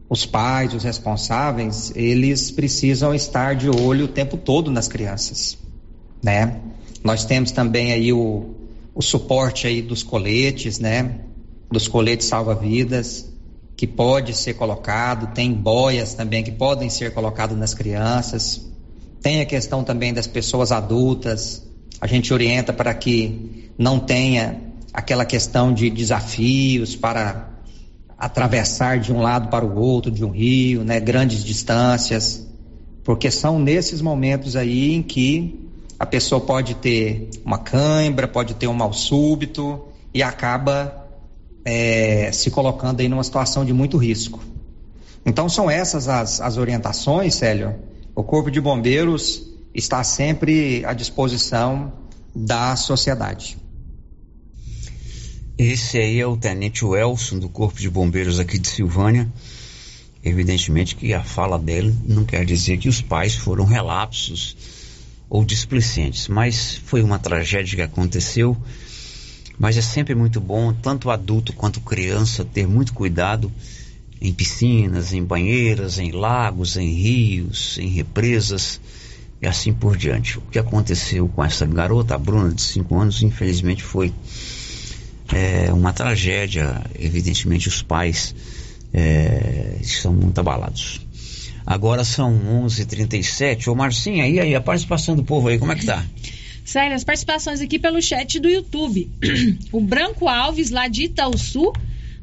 [0.09, 5.57] os pais, os responsáveis, eles precisam estar de olho o tempo todo nas crianças,
[6.23, 6.61] né?
[7.05, 8.55] Nós temos também aí o,
[8.95, 11.21] o suporte aí dos coletes, né?
[11.71, 13.33] Dos coletes salva-vidas,
[13.77, 18.69] que pode ser colocado, tem boias também que podem ser colocadas nas crianças.
[19.23, 21.67] Tem a questão também das pessoas adultas.
[22.01, 24.61] A gente orienta para que não tenha
[24.93, 27.50] aquela questão de desafios para
[28.21, 32.47] atravessar de um lado para o outro de um rio, né, grandes distâncias,
[33.03, 35.69] porque são nesses momentos aí em que
[35.99, 41.09] a pessoa pode ter uma cãibra, pode ter um mal súbito e acaba
[41.65, 44.41] é, se colocando aí numa situação de muito risco.
[45.25, 47.75] Então são essas as, as orientações, Célio.
[48.15, 51.93] O Corpo de Bombeiros está sempre à disposição
[52.35, 53.60] da sociedade.
[55.63, 59.31] Esse aí é o Tenente Welson do Corpo de Bombeiros aqui de Silvânia.
[60.25, 64.57] Evidentemente que a fala dele não quer dizer que os pais foram relapsos
[65.29, 68.57] ou displicentes, mas foi uma tragédia que aconteceu.
[69.59, 73.53] Mas é sempre muito bom, tanto adulto quanto criança, ter muito cuidado
[74.19, 78.81] em piscinas, em banheiras, em lagos, em rios, em represas
[79.43, 80.39] e assim por diante.
[80.39, 84.11] O que aconteceu com essa garota, a Bruna, de 5 anos, infelizmente foi
[85.33, 86.83] é uma tragédia.
[86.99, 88.35] Evidentemente, os pais
[88.93, 91.01] é, estão muito abalados.
[91.65, 92.33] Agora são
[92.65, 95.87] 11:37 h 37 Ô Marcinha, e aí a participação do povo aí, como é que
[95.87, 96.05] tá?
[96.65, 99.11] Sério, as participações aqui pelo chat do YouTube.
[99.73, 101.73] o Branco Alves, lá de Itaúsu,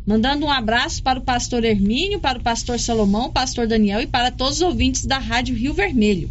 [0.05, 4.31] mandando um abraço para o pastor Hermínio, para o pastor Salomão, pastor Daniel e para
[4.31, 6.29] todos os ouvintes da Rádio Rio Vermelho.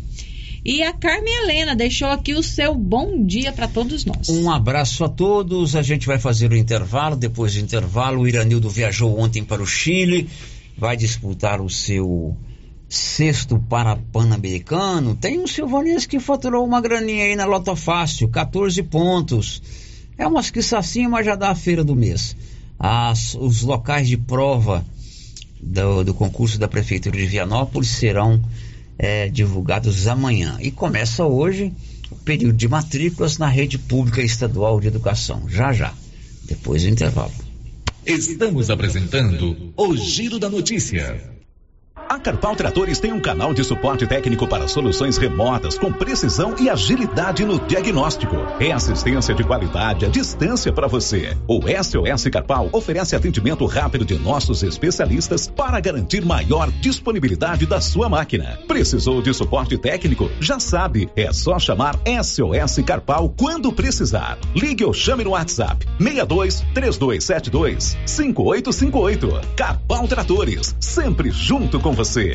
[0.68, 4.28] E a Carmen Helena deixou aqui o seu bom dia para todos nós.
[4.28, 5.76] Um abraço a todos.
[5.76, 7.14] A gente vai fazer o intervalo.
[7.14, 10.28] Depois do intervalo, o Iranildo viajou ontem para o Chile,
[10.76, 12.36] vai disputar o seu
[12.88, 15.14] sexto para Pan-Americano.
[15.14, 19.62] Tem um Silvanense que faturou uma graninha aí na Loto Fácil, 14 pontos.
[20.18, 22.36] É umas assim, mas já dá a feira do mês.
[22.76, 24.84] As, os locais de prova
[25.62, 28.42] do, do concurso da Prefeitura de Vianópolis serão
[28.98, 30.56] é, divulgados amanhã.
[30.60, 31.72] E começa hoje
[32.10, 35.48] o período de matrículas na rede pública estadual de educação.
[35.48, 35.92] Já já,
[36.44, 37.32] depois do intervalo.
[38.04, 41.35] Estamos apresentando o Giro da Notícia.
[42.08, 46.70] A Carpal Tratores tem um canal de suporte técnico para soluções remotas com precisão e
[46.70, 48.36] agilidade no diagnóstico.
[48.60, 51.36] É assistência de qualidade à distância para você.
[51.48, 58.08] O SOS Carpal oferece atendimento rápido de nossos especialistas para garantir maior disponibilidade da sua
[58.08, 58.56] máquina.
[58.68, 60.30] Precisou de suporte técnico?
[60.40, 64.38] Já sabe, é só chamar SOS Carpal quando precisar.
[64.54, 69.40] Ligue ou chame no WhatsApp 62 3272 5858.
[69.56, 72.34] Carpal Tratores, sempre junto com você.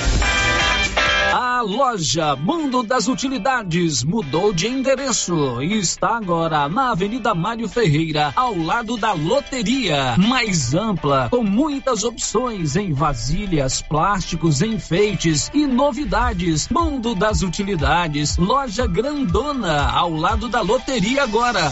[1.33, 8.33] A loja Mundo das Utilidades mudou de endereço e está agora na Avenida Mário Ferreira,
[8.35, 10.17] ao lado da loteria.
[10.17, 16.67] Mais ampla, com muitas opções em vasilhas, plásticos, enfeites e novidades.
[16.67, 21.71] Mundo das Utilidades, loja grandona, ao lado da loteria agora.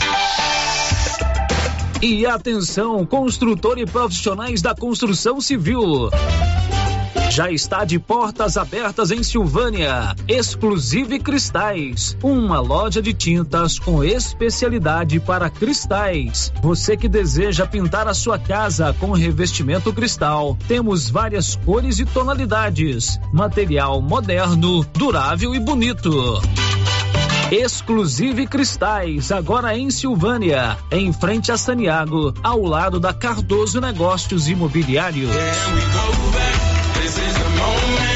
[2.02, 6.10] E atenção, construtor e profissionais da construção civil
[7.30, 10.16] já está de portas abertas em Silvânia.
[10.28, 16.52] Exclusive Cristais, uma loja de tintas com especialidade para cristais.
[16.62, 23.20] Você que deseja pintar a sua casa com revestimento cristal, temos várias cores e tonalidades.
[23.32, 26.42] Material moderno, durável e bonito.
[27.52, 35.32] Exclusive Cristais, agora em Silvânia, em frente a Saniago, ao lado da Cardoso Negócios Imobiliários.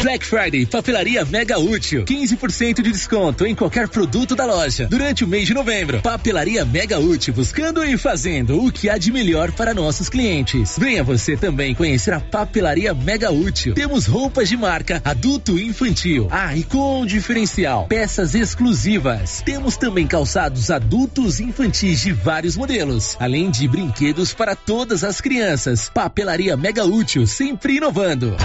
[0.03, 2.03] Black Friday, papelaria mega útil.
[2.03, 6.01] 15% de desconto em qualquer produto da loja durante o mês de novembro.
[6.01, 10.75] Papelaria mega útil, buscando e fazendo o que há de melhor para nossos clientes.
[10.77, 13.75] Venha você também conhecer a papelaria mega útil.
[13.75, 16.27] Temos roupas de marca adulto e infantil.
[16.29, 19.41] Ah, e com diferencial, peças exclusivas.
[19.45, 25.21] Temos também calçados adultos e infantis de vários modelos, além de brinquedos para todas as
[25.21, 25.89] crianças.
[25.93, 28.35] Papelaria mega útil, sempre inovando.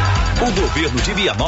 [0.40, 1.47] O governo de Vianópolis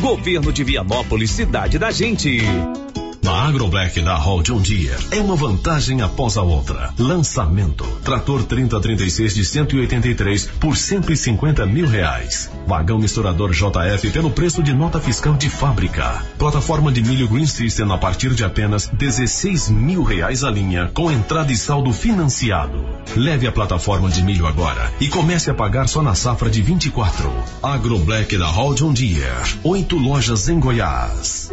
[0.00, 2.38] Governo de Vianópolis, cidade da gente.
[3.22, 6.92] Na AgroBlack da Hall John Deere é uma vantagem após a outra.
[6.98, 12.50] Lançamento: trator 3036 de 183 por 150 mil reais.
[12.66, 16.20] Vagão misturador JF pelo preço de nota fiscal de fábrica.
[16.36, 21.08] Plataforma de milho Green System a partir de apenas 16 mil reais a linha, com
[21.08, 22.84] entrada e saldo financiado.
[23.14, 27.32] Leve a plataforma de milho agora e comece a pagar só na safra de 24.
[27.62, 29.60] AgroBlack da Hall John Deere.
[29.62, 31.52] Oito lojas em Goiás.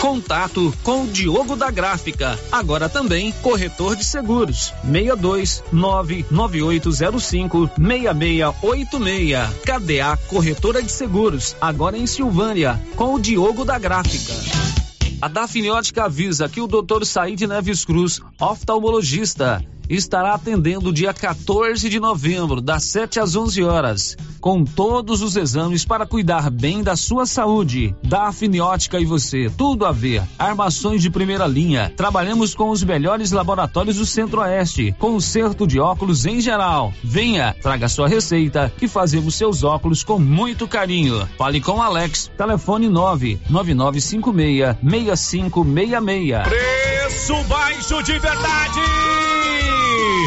[0.00, 4.72] Contato com o Diogo da Gráfica, agora também corretor de seguros.
[4.82, 9.60] 62 99805 6686.
[9.62, 14.32] KDA Corretora de Seguros, agora em Silvânia, com o Diogo da Gráfica.
[15.20, 17.04] A Dafniótica avisa que o Dr.
[17.04, 24.16] Said Neves Cruz, oftalmologista, estará atendendo dia 14 de novembro, das 7 às 11 horas,
[24.40, 27.94] com todos os exames para cuidar bem da sua saúde.
[28.02, 30.22] Da Afiniótica e você, tudo a ver.
[30.38, 31.92] Armações de primeira linha.
[31.96, 34.94] Trabalhamos com os melhores laboratórios do Centro-Oeste.
[34.98, 36.92] Conserto de óculos em geral.
[37.02, 41.28] Venha, traga sua receita que fazemos seus óculos com muito carinho.
[41.36, 42.30] Fale com Alex.
[42.36, 46.48] Telefone 99956 6566.
[46.48, 49.39] Preço baixo de verdade!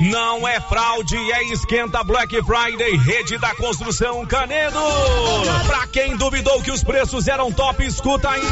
[0.00, 4.78] Não é fraude, é esquenta Black Friday, rede da construção Canedo.
[5.66, 8.42] Pra quem duvidou que os preços eram top, escuta aí.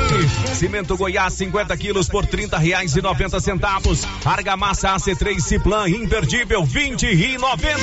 [0.54, 4.04] Cimento Goiás 50 quilos por 30 reais e 90 centavos.
[4.24, 7.78] Argamassa AC3 Ciplan imperdível 20 e 90.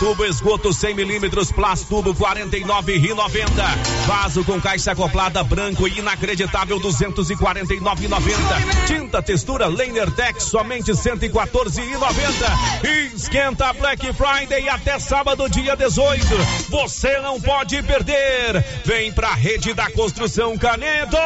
[0.00, 3.62] Tubo esgoto 100 milímetros Plastudo 49 e 90.
[4.06, 8.86] Vaso com caixa acoplada branco e inacreditável 249,90.
[8.86, 12.71] Tinta textura Liner Tech somente 114,90.
[13.14, 16.26] Esquenta Black Friday até sábado, dia 18.
[16.68, 18.64] Você não pode perder.
[18.84, 21.16] Vem pra rede da construção Canedo.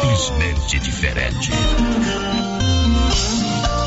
[0.00, 1.50] Simplesmente diferente.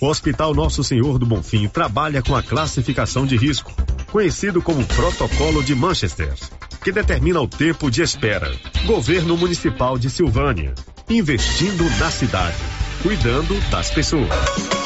[0.00, 3.72] O Hospital Nosso Senhor do Bonfim trabalha com a classificação de risco,
[4.12, 6.34] conhecido como Protocolo de Manchester,
[6.84, 8.54] que determina o tempo de espera.
[8.84, 10.74] Governo Municipal de Silvânia,
[11.08, 12.56] investindo na cidade,
[13.02, 14.85] cuidando das pessoas.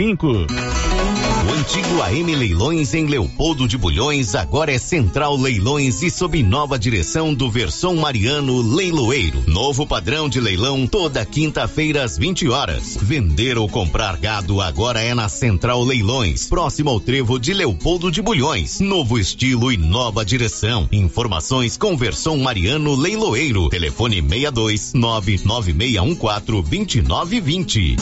[0.00, 6.78] O antigo AM Leilões em Leopoldo de Bulhões agora é Central Leilões e sob nova
[6.78, 9.42] direção do Versão Mariano Leiloeiro.
[9.48, 12.96] Novo padrão de leilão toda quinta-feira às 20 horas.
[13.02, 18.22] Vender ou comprar gado agora é na Central Leilões, próximo ao trevo de Leopoldo de
[18.22, 18.78] Bulhões.
[18.78, 20.88] Novo estilo e nova direção.
[20.92, 23.68] Informações com Versão Mariano Leiloeiro.
[23.68, 27.96] Telefone 62 99614 2920.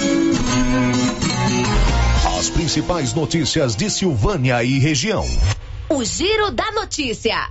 [2.38, 5.24] As principais notícias de Silvânia e região.
[5.88, 7.50] O Giro da Notícia.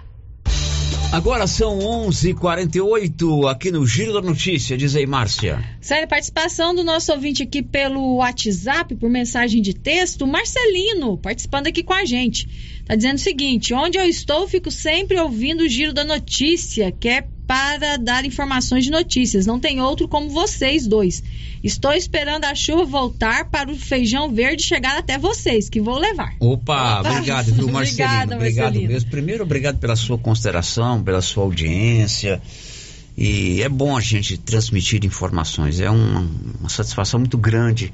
[1.12, 4.78] Agora são 11:48 aqui no Giro da Notícia.
[4.78, 5.64] Diz aí, Márcia.
[5.80, 11.82] Sério, participação do nosso ouvinte aqui pelo WhatsApp, por mensagem de texto, Marcelino, participando aqui
[11.82, 12.84] com a gente.
[12.86, 17.08] Tá dizendo o seguinte: onde eu estou, fico sempre ouvindo o Giro da Notícia, que
[17.08, 19.46] é para dar informações de notícias.
[19.46, 21.24] Não tem outro como vocês dois.
[21.64, 26.36] Estou esperando a chuva voltar para o feijão verde chegar até vocês, que vou levar.
[26.39, 28.06] Opa, obrigado, viu, Marcelino?
[28.06, 28.93] Obrigada, obrigado Marcelino.
[28.93, 29.10] mesmo.
[29.10, 32.41] Primeiro, obrigado pela sua consideração, pela sua audiência.
[33.18, 35.80] E é bom a gente transmitir informações.
[35.80, 36.28] É uma,
[36.60, 37.91] uma satisfação muito grande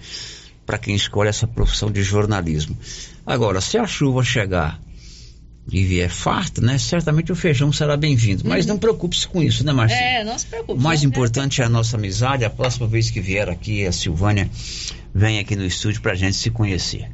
[0.65, 2.77] para quem escolhe essa profissão de jornalismo.
[3.25, 4.79] Agora, se a chuva chegar
[5.71, 6.77] e vier farta, né?
[6.77, 8.43] Certamente o feijão será bem-vindo.
[8.45, 10.01] Mas não preocupe-se com isso, né, Marcelo?
[10.01, 10.77] É, não se preocupe.
[10.77, 12.43] O mais importante é a nossa amizade.
[12.43, 14.49] A próxima vez que vier aqui, a Silvânia
[15.13, 17.09] vem aqui no estúdio pra gente se conhecer.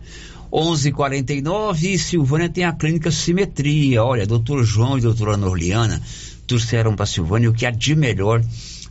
[0.51, 4.03] 11:49 e Silvânia tem a clínica Simetria.
[4.03, 6.01] Olha, doutor João e doutora Norliana
[6.47, 8.41] trouxeram para Silvânia o que há de melhor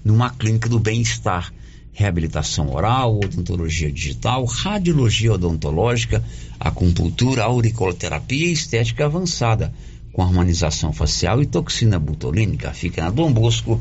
[0.04, 1.52] numa clínica do bem-estar.
[1.98, 6.22] Reabilitação oral, odontologia digital, radiologia odontológica,
[6.60, 9.72] acupuntura, auriculoterapia e estética avançada,
[10.12, 12.70] com harmonização facial e toxina butolínica.
[12.74, 13.80] Fica na Dom Bosco,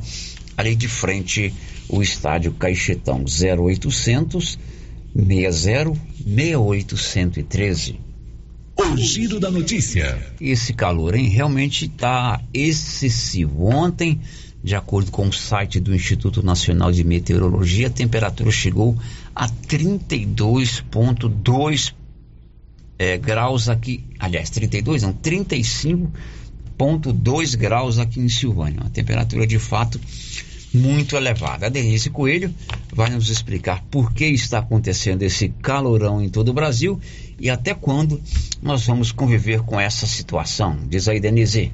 [0.55, 1.53] ali de frente
[1.89, 4.57] o estádio Caixetão 0800
[5.13, 5.93] 60
[6.25, 7.99] 6813.
[8.77, 10.17] O giro da notícia.
[10.39, 11.27] Esse calor, hein?
[11.27, 13.65] Realmente está excessivo.
[13.67, 14.21] Ontem,
[14.65, 18.97] de acordo com o site do Instituto Nacional de Meteorologia, a temperatura chegou
[19.35, 21.93] a 32,2
[22.97, 24.03] é, graus aqui.
[24.17, 28.81] Aliás, 32, não, 35,2 graus aqui em Silvânia.
[28.81, 30.01] Uma temperatura de fato
[30.73, 31.67] muito elevada.
[31.67, 32.51] A Denise Coelho
[32.91, 36.99] vai nos explicar por que está acontecendo esse calorão em todo o Brasil
[37.39, 38.19] e até quando
[38.63, 40.79] nós vamos conviver com essa situação.
[40.89, 41.71] Diz aí, Denise.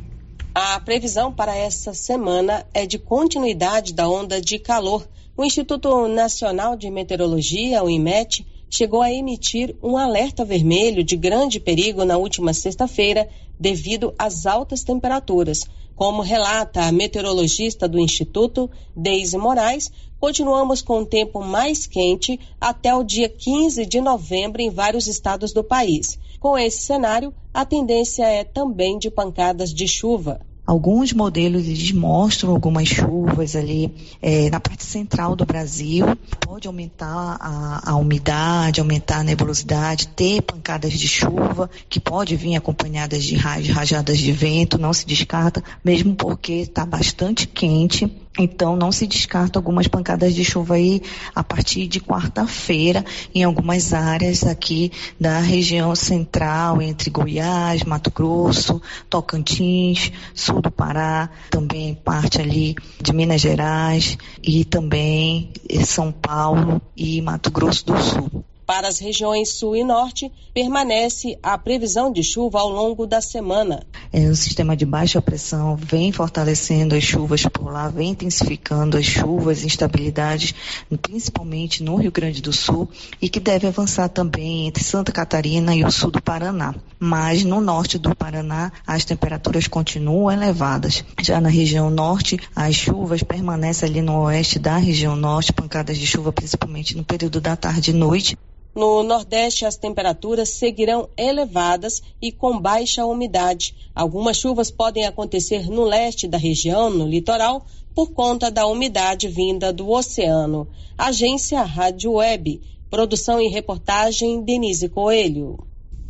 [0.54, 5.08] A previsão para essa semana é de continuidade da onda de calor.
[5.38, 11.58] O Instituto Nacional de Meteorologia, o IMET, chegou a emitir um alerta vermelho de grande
[11.58, 15.66] perigo na última sexta-feira devido às altas temperaturas.
[15.96, 19.90] Como relata a meteorologista do Instituto, Deise Moraes,
[20.20, 25.54] continuamos com o tempo mais quente até o dia 15 de novembro em vários estados
[25.54, 26.20] do país.
[26.42, 30.42] Com esse cenário, a tendência é também de pancadas de chuva.
[30.66, 36.04] Alguns modelos eles mostram algumas chuvas ali é, na parte central do Brasil.
[36.40, 42.56] Pode aumentar a, a, umidade, aumentar a nebulosidade, ter pancadas de chuva, que pode vir
[42.56, 48.08] acompanhadas de rajadas de vento, não se descarta, mesmo porque está bastante quente
[48.40, 51.02] então, não se descarta algumas pancadas de chuva aí
[51.36, 53.04] a partir de quarta-feira
[53.36, 61.30] em algumas áreas aqui da região central, entre Goiás, Mato Grosso, Tocantins, sul do Pará,
[61.50, 65.52] também parte ali de Minas Gerais e também
[65.86, 68.46] São Paulo e Mato Grosso do Sul.
[68.72, 73.86] Para as regiões sul e norte, permanece a previsão de chuva ao longo da semana.
[74.14, 79.04] É, o sistema de baixa pressão vem fortalecendo as chuvas por lá, vem intensificando as
[79.04, 80.56] chuvas, instabilidades,
[81.02, 82.90] principalmente no Rio Grande do Sul,
[83.22, 86.74] e que deve avançar também entre Santa Catarina e o sul do Paraná.
[86.98, 91.04] Mas no norte do Paraná, as temperaturas continuam elevadas.
[91.22, 96.08] Já na região norte, as chuvas permanecem ali no oeste da região norte, pancadas de
[96.08, 98.38] chuva principalmente no período da tarde e noite.
[98.74, 103.76] No Nordeste, as temperaturas seguirão elevadas e com baixa umidade.
[103.94, 109.74] Algumas chuvas podem acontecer no leste da região, no litoral, por conta da umidade vinda
[109.74, 110.68] do oceano.
[110.98, 112.62] Agência Rádio Web.
[112.90, 115.58] Produção e reportagem Denise Coelho.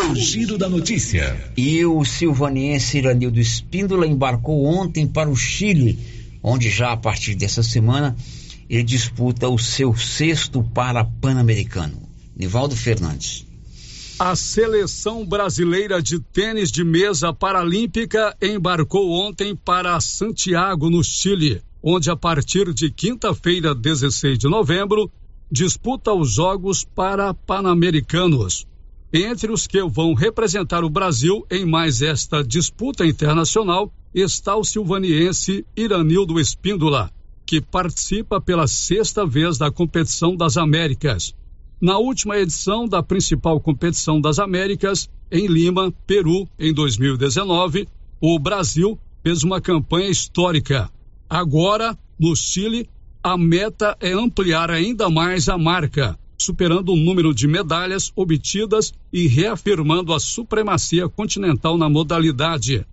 [0.00, 1.52] O giro da notícia.
[1.54, 5.98] E o silvaniense Iranildo Espíndola embarcou ontem para o Chile,
[6.42, 8.16] onde já a partir dessa semana
[8.68, 12.08] ele disputa o seu sexto para Pan-Americano.
[12.34, 13.46] Nivaldo Fernandes.
[14.18, 22.10] A seleção brasileira de tênis de mesa paralímpica embarcou ontem para Santiago, no Chile, onde
[22.10, 25.10] a partir de quinta-feira, 16 de novembro,
[25.52, 28.69] disputa os Jogos para Pan-Americanos.
[29.12, 35.66] Entre os que vão representar o Brasil em mais esta disputa internacional está o silvaniense
[35.76, 37.10] Iranildo Espíndola,
[37.44, 41.34] que participa pela sexta vez da competição das Américas.
[41.80, 47.88] Na última edição da principal competição das Américas, em Lima, Peru, em 2019,
[48.20, 50.88] o Brasil fez uma campanha histórica.
[51.28, 52.88] Agora, no Chile,
[53.24, 59.26] a meta é ampliar ainda mais a marca superando o número de medalhas obtidas e
[59.26, 62.86] reafirmando a supremacia continental na modalidade.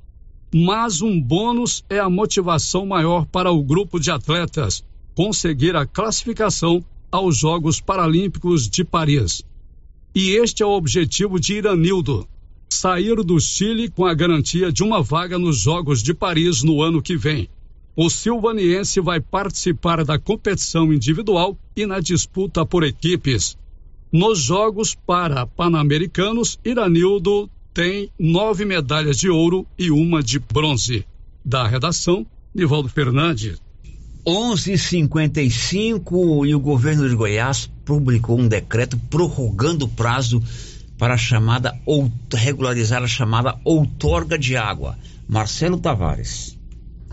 [0.53, 4.83] Mas um bônus é a motivação maior para o grupo de atletas
[5.15, 9.41] conseguir a classificação aos Jogos Paralímpicos de Paris.
[10.13, 12.27] E este é o objetivo de Iranildo:
[12.69, 17.01] sair do Chile com a garantia de uma vaga nos Jogos de Paris no ano
[17.01, 17.49] que vem.
[17.99, 23.57] O silvaniense vai participar da competição individual e na disputa por equipes.
[24.13, 31.07] Nos Jogos para Pan-Americanos, Iranildo tem nove medalhas de ouro e uma de bronze.
[31.43, 32.23] Da redação,
[32.53, 33.59] Nivaldo Fernandes.
[34.23, 40.39] 11:55 e o governo de Goiás publicou um decreto prorrogando o prazo
[40.99, 41.75] para a chamada
[42.31, 44.95] regularizar a chamada outorga de água.
[45.27, 46.56] Marcelo Tavares.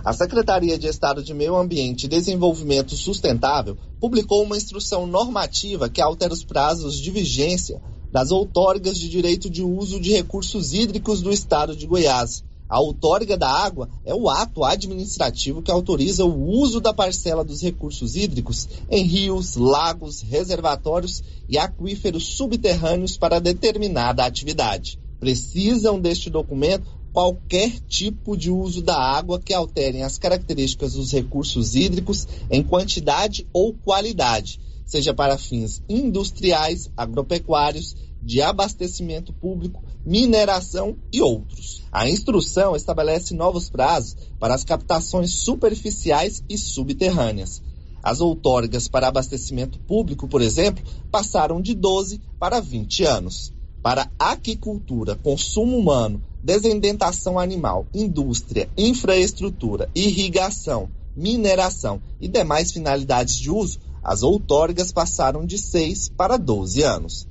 [0.05, 5.99] A Secretaria de Estado de Meio Ambiente e Desenvolvimento Sustentável publicou uma instrução normativa que
[5.99, 7.81] altera os prazos de vigência
[8.13, 12.45] das outorgas de direito de uso de recursos hídricos do Estado de Goiás.
[12.69, 17.63] A outorga da água é o ato administrativo que autoriza o uso da parcela dos
[17.63, 24.99] recursos hídricos em rios, lagos, reservatórios e aquíferos subterrâneos para determinada atividade.
[25.19, 31.77] Precisam deste documento qualquer tipo de uso da água que alterem as características dos recursos
[31.77, 41.23] hídricos em quantidade ou qualidade, seja para fins industriais, agropecuários, de abastecimento público, mineração e
[41.23, 41.85] outros.
[41.93, 47.63] A instrução estabelece novos prazos para as captações superficiais e subterrâneas.
[48.03, 53.53] As outorgas para abastecimento público, por exemplo, passaram de 12 para 20 anos.
[53.83, 63.79] Para aquicultura, consumo humano, desendentação animal, indústria, infraestrutura, irrigação, mineração e demais finalidades de uso,
[64.03, 67.27] as outorgas passaram de 6 para 12 anos.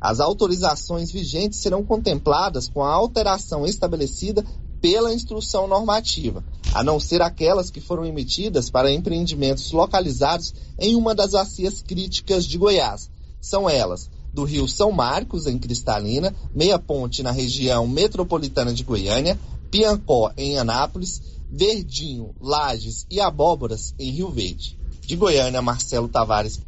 [0.00, 4.44] As autorizações vigentes serão contempladas com a alteração estabelecida
[4.80, 11.16] pela instrução normativa, a não ser aquelas que foram emitidas para empreendimentos localizados em uma
[11.16, 13.10] das bacias críticas de Goiás.
[13.40, 19.38] São elas do Rio São Marcos, em Cristalina, Meia Ponte, na região metropolitana de Goiânia,
[19.70, 21.20] Piancó, em Anápolis,
[21.50, 24.78] Verdinho, Lages e Abóboras, em Rio Verde.
[25.06, 26.60] De Goiânia, Marcelo Tavares.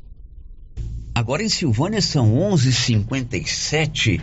[1.14, 4.20] Agora em Silvânia são 11:57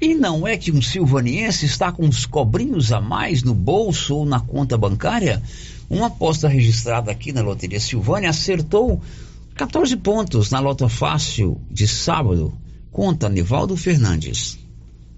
[0.00, 4.26] e não é que um silvaniense está com uns cobrinhos a mais no bolso ou
[4.26, 5.40] na conta bancária?
[5.88, 9.00] Uma aposta registrada aqui na Loteria Silvânia acertou
[9.54, 12.52] 14 pontos na Loto Fácil de sábado.
[12.92, 14.56] Conta Nivaldo Fernandes.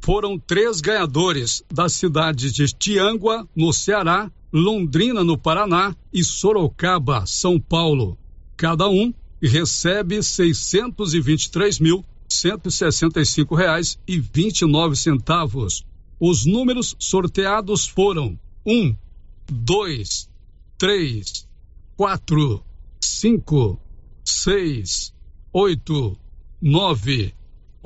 [0.00, 7.60] foram três ganhadores das cidades de Tiangua, no Ceará, Londrina, no Paraná e Sorocaba, São
[7.60, 8.16] Paulo.
[8.56, 9.12] Cada um
[9.42, 10.22] recebe
[14.66, 15.84] nove centavos.
[16.20, 18.94] Os números sorteados foram um,
[19.50, 20.28] dois,
[20.76, 21.46] três,
[21.96, 22.62] quatro,
[23.00, 23.80] cinco,
[24.24, 25.14] seis,
[25.52, 26.18] oito,
[26.60, 27.34] nove,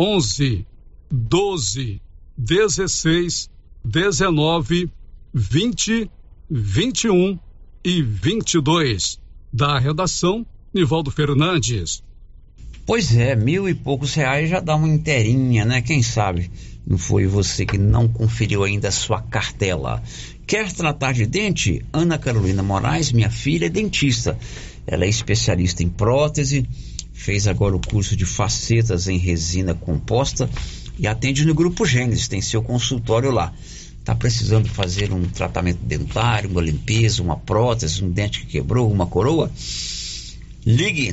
[0.02, 0.66] onze,
[1.08, 2.00] doze,
[2.36, 3.48] dezesseis,
[3.84, 4.90] dezenove,
[5.32, 6.10] vinte,
[6.50, 7.38] vinte e um
[7.84, 9.20] e vinte e dois.
[9.52, 10.44] Da redação
[10.74, 12.02] Nivaldo Fernandes.
[12.84, 15.80] Pois é, mil e poucos reais já dá uma inteirinha, né?
[15.80, 16.50] Quem sabe
[16.84, 20.02] não foi você que não conferiu ainda a sua cartela.
[20.44, 21.84] Quer tratar de dente?
[21.92, 24.36] Ana Carolina Moraes, minha filha, é dentista.
[24.84, 26.66] Ela é especialista em prótese,
[27.22, 30.50] fez agora o curso de facetas em resina composta
[30.98, 33.54] e atende no Grupo Gênesis, tem seu consultório lá.
[34.00, 39.06] Está precisando fazer um tratamento dentário, uma limpeza, uma prótese, um dente que quebrou, uma
[39.06, 39.48] coroa?
[40.66, 41.12] Ligue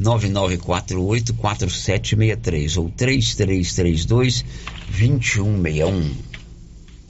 [0.00, 4.46] 999484763 ou 3332
[4.88, 6.10] 2161.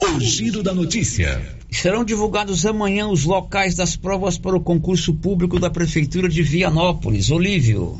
[0.01, 1.62] O giro da notícia.
[1.73, 7.31] Serão divulgados amanhã os locais das provas para o concurso público da Prefeitura de Vianópolis.
[7.31, 7.99] Olívio.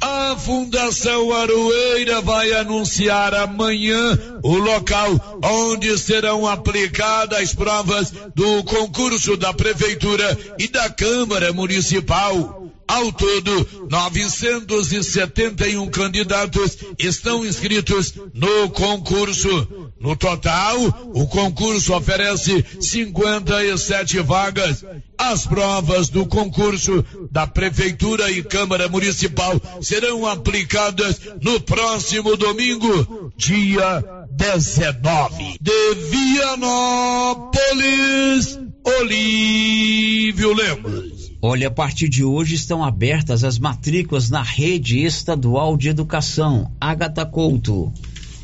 [0.00, 9.36] A Fundação Aroeira vai anunciar amanhã o local onde serão aplicadas as provas do concurso
[9.36, 12.67] da Prefeitura e da Câmara Municipal.
[12.88, 19.92] Ao todo, 971 candidatos estão inscritos no concurso.
[20.00, 20.80] No total,
[21.12, 24.82] o concurso oferece 57 vagas.
[25.18, 34.02] As provas do concurso da Prefeitura e Câmara Municipal serão aplicadas no próximo domingo, dia
[34.30, 35.58] 19.
[35.60, 38.58] De Vianópolis
[38.98, 41.17] Olívio Lemos.
[41.40, 46.72] Olha, a partir de hoje estão abertas as matrículas na rede estadual de educação.
[46.80, 47.92] Agatha Couto.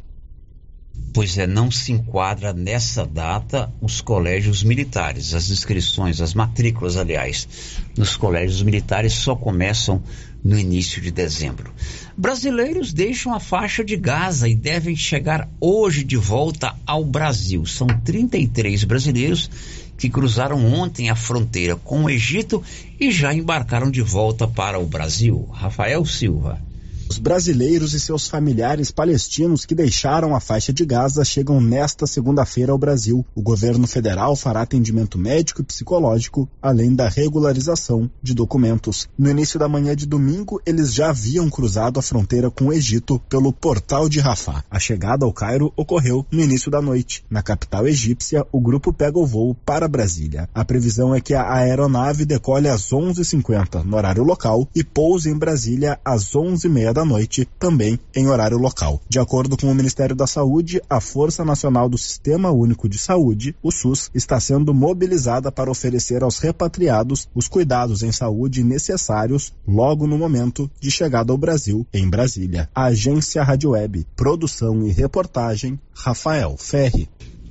[1.12, 5.34] Pois é, não se enquadra nessa data os colégios militares.
[5.34, 7.48] As inscrições, as matrículas, aliás,
[7.96, 10.02] nos colégios militares só começam
[10.42, 11.72] no início de dezembro.
[12.16, 17.64] Brasileiros deixam a faixa de Gaza e devem chegar hoje de volta ao Brasil.
[17.66, 19.50] São 33 brasileiros
[19.96, 22.62] que cruzaram ontem a fronteira com o Egito
[23.00, 25.48] e já embarcaram de volta para o Brasil.
[25.52, 26.67] Rafael Silva.
[27.10, 32.70] Os brasileiros e seus familiares palestinos que deixaram a faixa de Gaza chegam nesta segunda-feira
[32.70, 33.24] ao Brasil.
[33.34, 39.08] O governo federal fará atendimento médico e psicológico, além da regularização de documentos.
[39.18, 43.18] No início da manhã de domingo, eles já haviam cruzado a fronteira com o Egito
[43.26, 44.62] pelo portal de Rafah.
[44.70, 47.24] A chegada ao Cairo ocorreu no início da noite.
[47.30, 50.46] Na capital egípcia, o grupo pega o voo para Brasília.
[50.54, 55.38] A previsão é que a aeronave decole às 11h50 no horário local e pouse em
[55.38, 59.00] Brasília às 11h30 da noite, também em horário local.
[59.08, 63.54] De acordo com o Ministério da Saúde, a Força Nacional do Sistema Único de Saúde,
[63.62, 70.08] o SUS, está sendo mobilizada para oferecer aos repatriados os cuidados em saúde necessários logo
[70.08, 72.68] no momento de chegada ao Brasil, em Brasília.
[72.74, 77.08] A Agência Rádio Web, produção e reportagem, Rafael Ferri.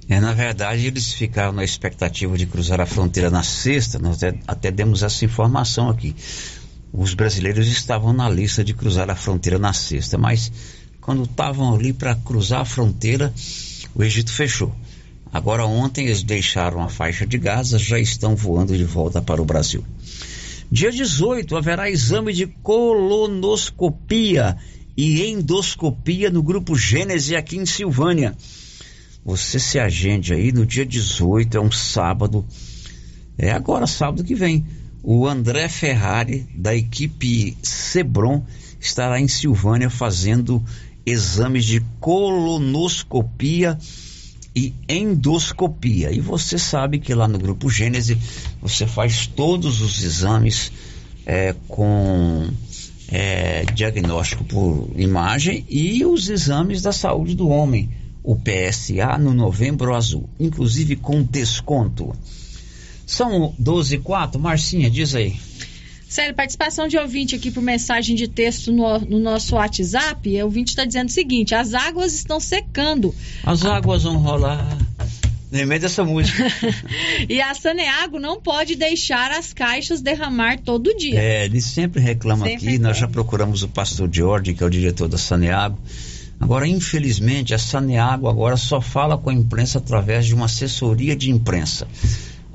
[0.10, 4.40] É, na verdade, eles ficaram na expectativa de cruzar a fronteira na sexta, nós até,
[4.46, 6.16] até demos essa informação aqui
[6.98, 10.52] os brasileiros estavam na lista de cruzar a fronteira na sexta, mas
[11.00, 13.32] quando estavam ali para cruzar a fronteira,
[13.94, 14.74] o Egito fechou.
[15.32, 19.46] Agora, ontem, eles deixaram a faixa de Gaza, já estão voando de volta para o
[19.46, 19.86] Brasil.
[20.72, 24.58] Dia 18 haverá exame de colonoscopia
[24.98, 28.36] e endoscopia no grupo Gênese aqui em Silvânia.
[29.24, 32.44] Você se agende aí no dia 18, é um sábado.
[33.38, 34.66] É agora, sábado que vem
[35.04, 38.44] o André Ferrari, da equipe Sebron,
[38.80, 40.64] estará em Silvânia fazendo
[41.06, 43.78] exames de colonoscopia
[44.56, 46.12] e endoscopia.
[46.12, 48.18] E você sabe que lá no Grupo Gênese
[48.62, 50.72] você faz todos os exames
[51.26, 52.48] é, com
[53.10, 57.90] é, diagnóstico por imagem e os exames da saúde do homem,
[58.24, 62.14] o PSA no Novembro Azul, inclusive com desconto.
[63.08, 64.40] São 12 e 4.
[64.40, 65.40] Marcinha, diz aí.
[66.10, 70.42] Sério, participação de ouvinte aqui por mensagem de texto no, no nosso WhatsApp.
[70.42, 73.16] O ouvinte está dizendo o seguinte: as águas estão secando.
[73.44, 74.78] As águas vão rolar.
[75.50, 76.44] Lembrei dessa música.
[77.30, 81.20] e a Saneago não pode deixar as caixas derramar todo dia.
[81.20, 82.66] É, ele sempre reclama sempre aqui.
[82.66, 82.90] Reclama.
[82.90, 85.78] Nós já procuramos o pastor Jorge, que é o diretor da Saneago.
[86.40, 91.32] Agora, infelizmente, a Saneago agora só fala com a imprensa através de uma assessoria de
[91.32, 91.88] imprensa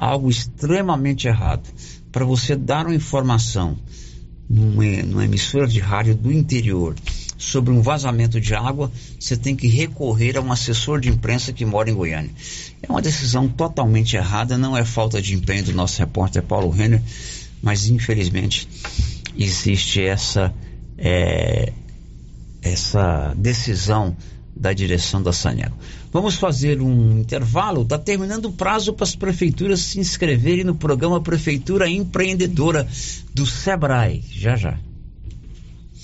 [0.02, 1.62] algo extremamente errado.
[2.10, 3.78] Para você dar uma informação
[4.50, 6.96] numa, numa emissora de rádio do interior
[7.38, 11.64] sobre um vazamento de água, você tem que recorrer a um assessor de imprensa que
[11.64, 12.32] mora em Goiânia.
[12.82, 17.00] É uma decisão totalmente errada, não é falta de empenho do nosso repórter Paulo Renner,
[17.62, 18.68] mas infelizmente
[19.38, 20.52] existe essa,
[20.98, 21.72] é,
[22.60, 24.16] essa decisão
[24.54, 25.76] da direção da Sanego.
[26.12, 27.82] Vamos fazer um intervalo.
[27.82, 32.86] Está terminando o prazo para as prefeituras se inscreverem no programa Prefeitura Empreendedora
[33.32, 34.22] do Sebrae.
[34.30, 34.78] Já já.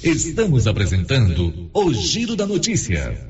[0.02, 3.28] Estamos apresentando o Giro da Notícia.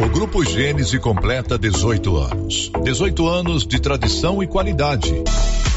[0.00, 2.70] O Grupo Gênese completa 18 anos.
[2.82, 5.12] 18 anos de tradição e qualidade.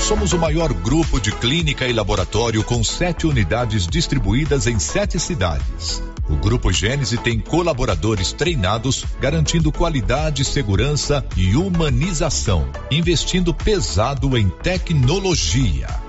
[0.08, 6.02] Somos o maior grupo de clínica e laboratório com sete unidades distribuídas em sete cidades.
[6.30, 16.09] O Grupo Gênese tem colaboradores treinados, garantindo qualidade, segurança e humanização, investindo pesado em tecnologia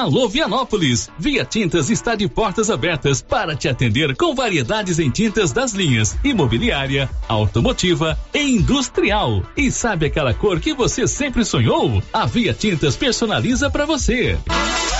[0.00, 1.10] Alô Vianópolis!
[1.18, 6.16] Via Tintas está de portas abertas para te atender com variedades em tintas das linhas
[6.24, 9.42] imobiliária, automotiva e industrial.
[9.54, 12.02] E sabe aquela cor que você sempre sonhou?
[12.14, 14.38] A Via Tintas personaliza para você.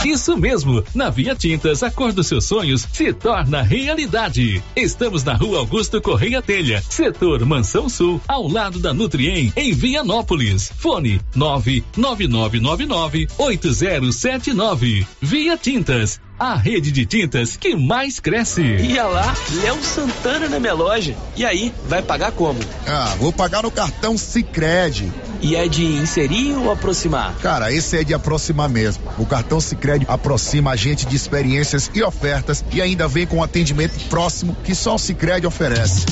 [0.04, 4.62] Isso mesmo, na Via Tintas a cor dos seus sonhos se torna realidade.
[4.76, 10.70] Estamos na Rua Augusto Correia Telha, setor Mansão Sul, ao lado da Nutriem, em Vianópolis.
[10.76, 14.89] Fone 99999 8079
[15.20, 18.62] Via Tintas, a rede de tintas que mais cresce.
[18.62, 21.14] Ia lá, Léo Santana na minha loja.
[21.36, 22.58] E aí, vai pagar como?
[22.86, 25.12] Ah, vou pagar no cartão Sicredi.
[25.42, 27.34] E é de inserir ou aproximar?
[27.42, 29.02] Cara, esse é de aproximar mesmo.
[29.18, 33.42] O cartão Sicredi aproxima a gente de experiências e ofertas e ainda vem com um
[33.42, 36.06] atendimento próximo que só o Sicredi oferece.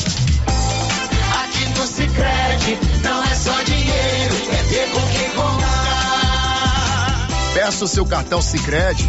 [1.42, 3.17] Aqui no Sicredi não
[7.68, 9.06] Peça o seu cartão Sicredi.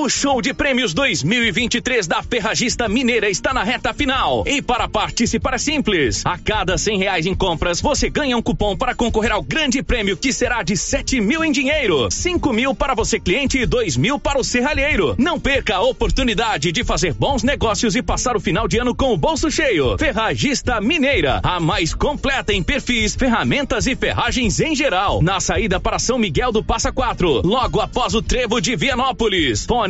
[0.00, 4.42] O show de prêmios 2023 da Ferragista Mineira está na reta final.
[4.46, 6.24] E para participar é simples.
[6.24, 10.16] A cada cem reais em compras, você ganha um cupom para concorrer ao grande prêmio
[10.16, 14.18] que será de sete mil em dinheiro, cinco mil para você cliente e dois mil
[14.18, 15.14] para o serralheiro.
[15.18, 19.12] Não perca a oportunidade de fazer bons negócios e passar o final de ano com
[19.12, 19.98] o bolso cheio.
[19.98, 25.20] Ferragista Mineira, a mais completa em perfis, ferramentas e ferragens em geral.
[25.20, 29.66] Na saída para São Miguel do Passa Quatro, logo após o trevo de Vianópolis.
[29.66, 29.89] Fone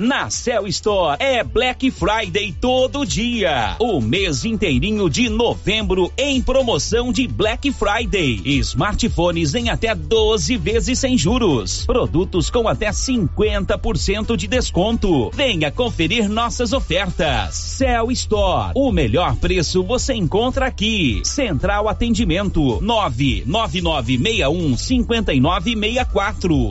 [0.00, 3.74] Na Cell Store é Black Friday todo dia.
[3.80, 8.40] O mês inteirinho de novembro em promoção de Black Friday.
[8.60, 11.84] Smartphones em até 12 vezes sem juros.
[11.84, 15.30] Produtos com até 50% de desconto.
[15.34, 17.56] Venha conferir nossas ofertas.
[17.56, 18.70] Cell Store.
[18.76, 21.20] O melhor preço você encontra aqui.
[21.24, 26.70] Central Atendimento 99961 5964.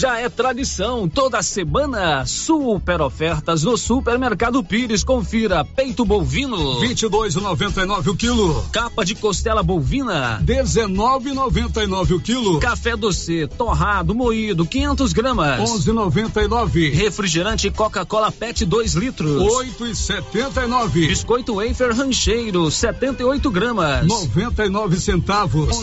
[0.00, 5.04] Já é tradição, toda semana, super ofertas no Supermercado Pires.
[5.04, 8.64] Confira, peito bovino, 22,99 o quilo.
[8.72, 12.58] Capa de costela bovina, 19,99 o quilo.
[12.60, 16.94] Café doce, torrado, moído, 500 gramas, 11,99.
[16.94, 21.08] Refrigerante Coca-Cola PET 2 litros, 8,79.
[21.08, 25.82] Biscoito wafer rancheiro, 78 gramas, 99 centavos.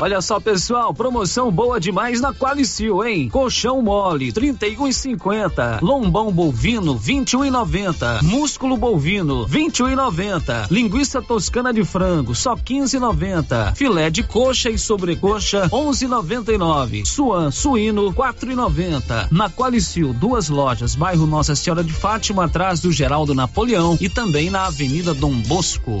[0.00, 3.28] Olha só, pessoal, promoção boa demais na Qualicil, hein?
[3.28, 5.80] Colchão mole, 31,50.
[5.80, 8.22] Lombão bovino, 21,90.
[8.22, 10.66] Músculo bovino, 21,90.
[10.70, 13.74] Linguiça toscana de frango, só 15,90.
[13.76, 17.06] Filé de coxa e sobrecoxa, 11,99.
[17.06, 19.28] Suan suíno, 4,90.
[19.30, 24.50] Na Qualicil, duas lojas, bairro Nossa Senhora de Fátima, atrás do Geraldo Napoleão e também
[24.50, 26.00] na Avenida Dom Bosco.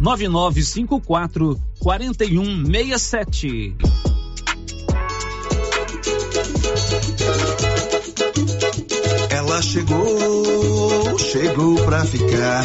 [0.00, 3.76] 9954 4167.
[9.30, 12.64] Ela chegou, chegou pra ficar.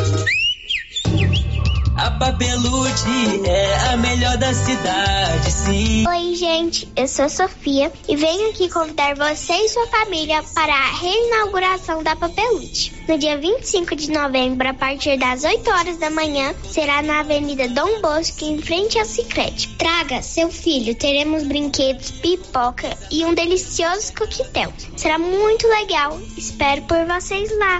[2.01, 6.07] A Papelude é a melhor da cidade, sim.
[6.07, 10.95] Oi, gente, eu sou Sofia e venho aqui convidar você e sua família para a
[10.95, 12.91] reinauguração da Papelude.
[13.07, 17.67] No dia 25 de novembro, a partir das 8 horas da manhã, será na Avenida
[17.67, 19.69] Dom Bosco, em frente ao Cicrete.
[19.75, 24.71] Traga seu filho, teremos brinquedos, pipoca e um delicioso coquetel.
[24.95, 26.19] Será muito legal.
[26.37, 27.79] Espero por vocês lá.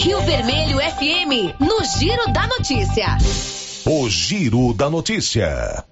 [0.00, 3.16] Rio Vermelho FM, no Giro da Notícia.
[3.86, 5.84] O Giro da Notícia.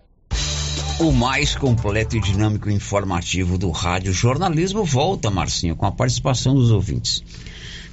[0.99, 6.71] O mais completo e dinâmico informativo do rádio jornalismo volta, Marcinho, com a participação dos
[6.71, 7.23] ouvintes.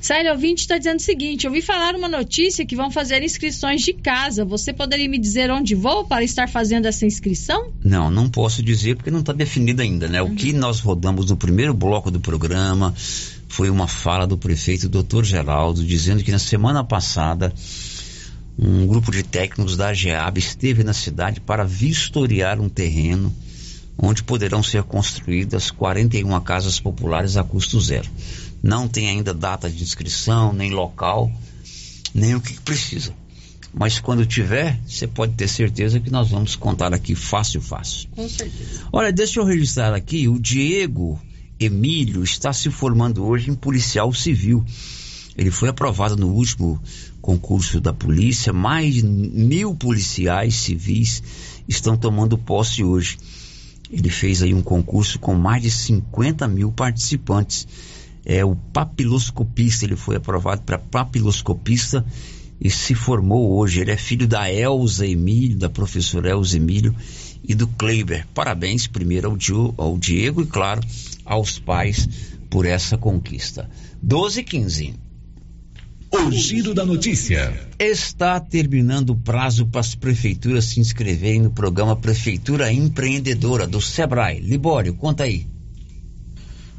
[0.03, 3.81] Sério, ouvinte está dizendo o seguinte: eu ouvi falar uma notícia que vão fazer inscrições
[3.83, 4.43] de casa.
[4.43, 7.71] Você poderia me dizer onde vou para estar fazendo essa inscrição?
[7.81, 10.21] Não, não posso dizer porque não está definido ainda, né?
[10.21, 12.93] O que nós rodamos no primeiro bloco do programa
[13.47, 15.23] foi uma fala do prefeito Dr.
[15.23, 17.53] Geraldo dizendo que na semana passada
[18.59, 23.33] um grupo de técnicos da AGEAB esteve na cidade para vistoriar um terreno
[23.97, 28.09] onde poderão ser construídas 41 casas populares a custo zero.
[28.63, 31.29] Não tem ainda data de inscrição, nem local,
[32.15, 33.13] nem o que precisa.
[33.73, 38.07] mas quando tiver, você pode ter certeza que nós vamos contar aqui fácil, fácil.
[38.15, 38.87] Com certeza.
[38.91, 41.19] Olha, deixa eu registrar aqui, o Diego
[41.59, 44.63] Emílio está se formando hoje em policial civil.
[45.35, 46.81] Ele foi aprovado no último
[47.21, 51.21] concurso da polícia, mais de mil policiais civis
[51.67, 53.17] estão tomando posse hoje.
[53.91, 57.67] Ele fez aí um concurso com mais de 50 mil participantes.
[58.25, 62.05] É o papiloscopista, ele foi aprovado para papiloscopista
[62.59, 63.81] e se formou hoje.
[63.81, 66.95] Ele é filho da Elza Emílio, da professora Elza Emílio
[67.43, 68.25] e do Kleiber.
[68.33, 70.81] Parabéns primeiro ao, Dio, ao Diego e, claro,
[71.25, 72.07] aos pais
[72.49, 73.69] por essa conquista.
[74.01, 74.93] 12 e 15.
[76.11, 77.51] O giro da notícia.
[77.79, 84.39] Está terminando o prazo para as prefeituras se inscreverem no programa Prefeitura Empreendedora do Sebrae.
[84.39, 85.47] Libório, conta aí.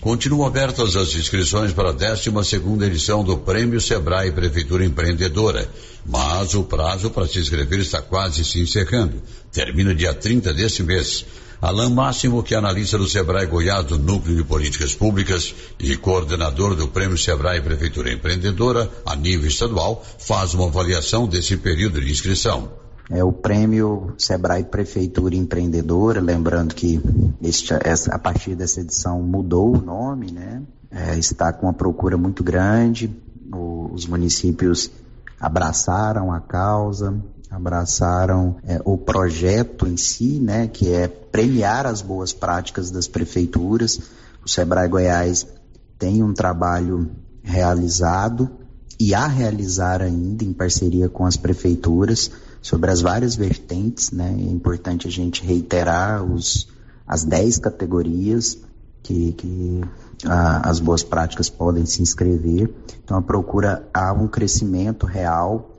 [0.05, 2.29] Continuam abertas as inscrições para a 12
[2.85, 5.67] edição do Prêmio Sebrae Prefeitura Empreendedora,
[6.05, 9.23] mas o prazo para se inscrever está quase se encerrando.
[9.51, 11.25] Termina dia 30 deste mês.
[11.59, 16.75] Alain Máximo, que é analista do Sebrae Goiás do Núcleo de Políticas Públicas e coordenador
[16.75, 22.84] do Prêmio Sebrae Prefeitura Empreendedora a nível estadual, faz uma avaliação desse período de inscrição.
[23.11, 27.01] É o prêmio Sebrae Prefeitura Empreendedora, lembrando que
[27.43, 30.63] este, essa, a partir dessa edição mudou o nome, né?
[30.91, 33.15] É, está com uma procura muito grande,
[33.53, 34.91] o, os municípios
[35.39, 37.15] abraçaram a causa,
[37.51, 40.67] abraçaram é, o projeto em si, né?
[40.67, 44.01] Que é premiar as boas práticas das prefeituras.
[44.45, 45.47] O Sebrae Goiás
[45.99, 47.11] tem um trabalho
[47.43, 48.49] realizado
[48.99, 52.31] e a realizar ainda em parceria com as prefeituras
[52.65, 54.35] sobre as várias vertentes, né?
[54.39, 56.67] É importante a gente reiterar os,
[57.07, 58.59] as 10 categorias
[59.03, 59.83] que, que
[60.27, 62.73] a, as boas práticas podem se inscrever.
[63.05, 65.73] Então, a procura há um crescimento real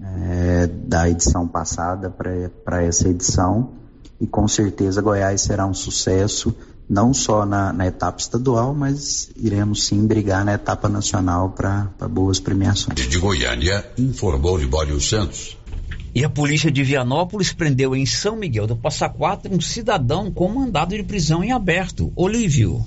[0.00, 3.74] é, da edição passada para essa edição
[4.20, 6.52] e com certeza Goiás será um sucesso
[6.88, 12.40] não só na, na, etapa estadual, mas iremos sim brigar na etapa nacional para boas
[12.40, 13.08] premiações.
[13.08, 15.56] De Goiânia, informou Libório Santos.
[16.14, 20.48] E a polícia de Vianópolis prendeu em São Miguel do Passa Quatro um cidadão com
[20.48, 22.12] mandado de prisão em aberto.
[22.14, 22.84] Olívio.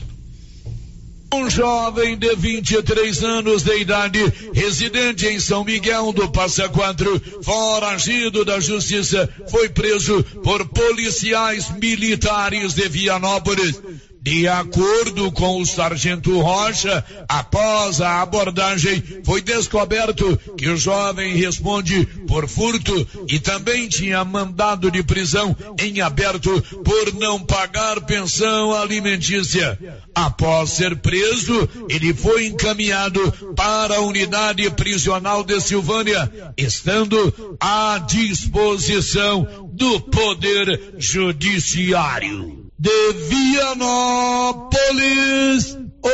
[1.33, 4.19] Um jovem de 23 anos de idade,
[4.53, 12.73] residente em São Miguel do Passa Quatro, foragido da justiça, foi preso por policiais militares
[12.73, 13.81] de Vianópolis.
[14.27, 22.05] De acordo com o sargento Rocha, após a abordagem, foi descoberto que o jovem responde
[22.27, 29.79] por furto e também tinha mandado de prisão em aberto por não pagar pensão alimentícia.
[30.13, 39.71] Após ser preso, ele foi encaminhado para a unidade prisional de Silvânia, estando à disposição
[39.71, 44.69] do Poder Judiciário de Vianópolis,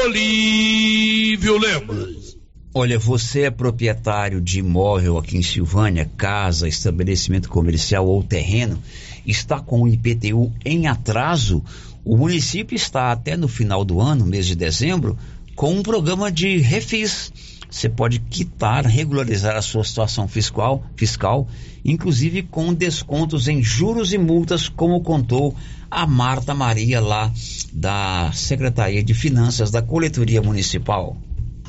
[0.06, 2.38] Olívio Lemos.
[2.73, 8.81] Olha, você é proprietário de imóvel aqui em Silvânia, casa, estabelecimento comercial ou terreno,
[9.26, 11.61] está com o IPTU em atraso?
[12.06, 15.18] O município está até no final do ano, mês de dezembro,
[15.56, 17.34] com um programa de refis.
[17.69, 21.45] Você pode quitar, regularizar a sua situação fiscal, fiscal,
[21.84, 25.56] inclusive com descontos em juros e multas, como contou
[25.90, 27.32] a Marta Maria lá
[27.72, 31.18] da Secretaria de Finanças da Coletoria Municipal.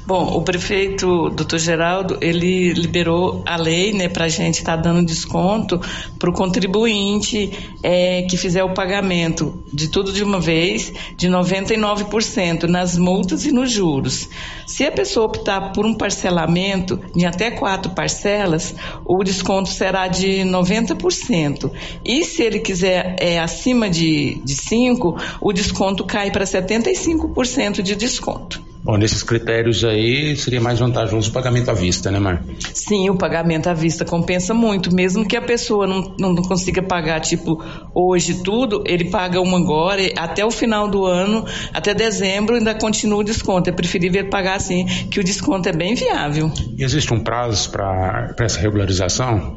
[0.06, 4.82] Bom, o prefeito, doutor Geraldo, ele liberou a lei, né, para a gente estar tá
[4.82, 5.80] dando desconto
[6.18, 7.50] para o contribuinte
[7.82, 13.52] é, que fizer o pagamento de tudo de uma vez, de 99% nas multas e
[13.52, 14.28] nos juros.
[14.66, 18.74] Se a pessoa optar por um parcelamento em até quatro parcelas,
[19.06, 21.70] o desconto será de 90%.
[22.04, 27.96] E se ele quiser é, acima de, de cinco, o desconto cai para 75% de
[27.96, 28.73] desconto.
[28.84, 32.44] Bom, nesses critérios aí seria mais vantajoso o pagamento à vista, né, Mar?
[32.74, 34.94] Sim, o pagamento à vista compensa muito.
[34.94, 40.02] Mesmo que a pessoa não, não consiga pagar, tipo, hoje tudo, ele paga uma agora,
[40.18, 43.70] até o final do ano, até dezembro, ainda continua o desconto.
[43.70, 46.52] É preferível pagar assim, que o desconto é bem viável.
[46.76, 49.56] E existe um prazo para essa regularização?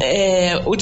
[0.00, 0.74] É, o,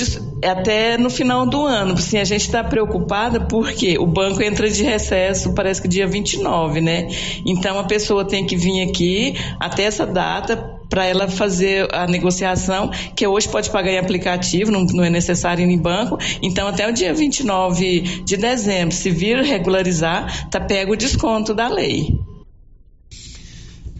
[0.46, 1.94] até no final do ano.
[1.94, 6.80] Assim, a gente está preocupada porque o banco entra de recesso, parece que dia 29,
[6.80, 7.08] né?
[7.44, 12.90] Então a pessoa tem que vir aqui até essa data para ela fazer a negociação,
[13.14, 16.18] que hoje pode pagar em aplicativo, não, não, é necessário ir em banco.
[16.40, 21.68] Então, até o dia 29 de dezembro, se vir regularizar, tá pego o desconto da
[21.68, 22.18] lei.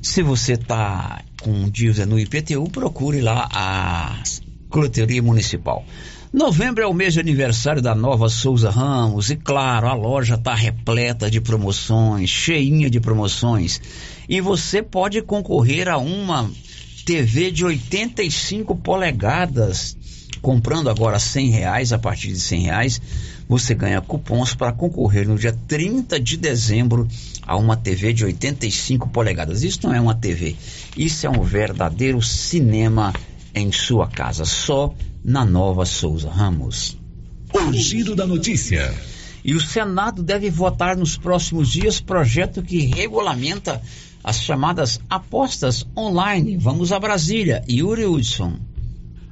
[0.00, 4.16] Se você está com dívida no IPTU, procure lá a
[4.72, 5.84] Loteria Municipal.
[6.32, 10.54] Novembro é o mês de aniversário da nova Souza Ramos e, claro, a loja está
[10.54, 13.80] repleta de promoções, cheinha de promoções.
[14.28, 16.50] E você pode concorrer a uma
[17.06, 19.96] TV de 85 polegadas.
[20.42, 23.00] Comprando agora 100 reais, a partir de 100 reais,
[23.48, 27.08] você ganha cupons para concorrer no dia 30 de dezembro
[27.42, 29.62] a uma TV de 85 polegadas.
[29.62, 30.54] Isso não é uma TV,
[30.96, 33.14] isso é um verdadeiro cinema
[33.54, 34.94] em sua casa, só
[35.24, 36.96] na Nova Souza Ramos.
[37.52, 38.94] O giro da notícia.
[39.44, 43.80] E o Senado deve votar nos próximos dias projeto que regulamenta
[44.22, 46.56] as chamadas apostas online.
[46.56, 47.64] Vamos a Brasília.
[47.68, 48.58] Yuri Hudson.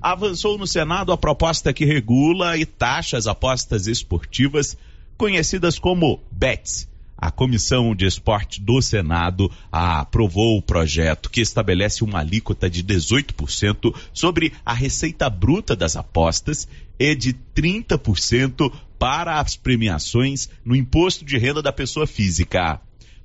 [0.01, 4.77] Avançou no Senado a proposta que regula e taxa as apostas esportivas
[5.19, 12.19] conhecidas como BETs a Comissão de Esporte do Senado aprovou o projeto que estabelece uma
[12.19, 16.69] alíquota de 18% sobre a receita bruta das apostas
[16.99, 22.81] e de 30% para as premiações no imposto de renda da pessoa física.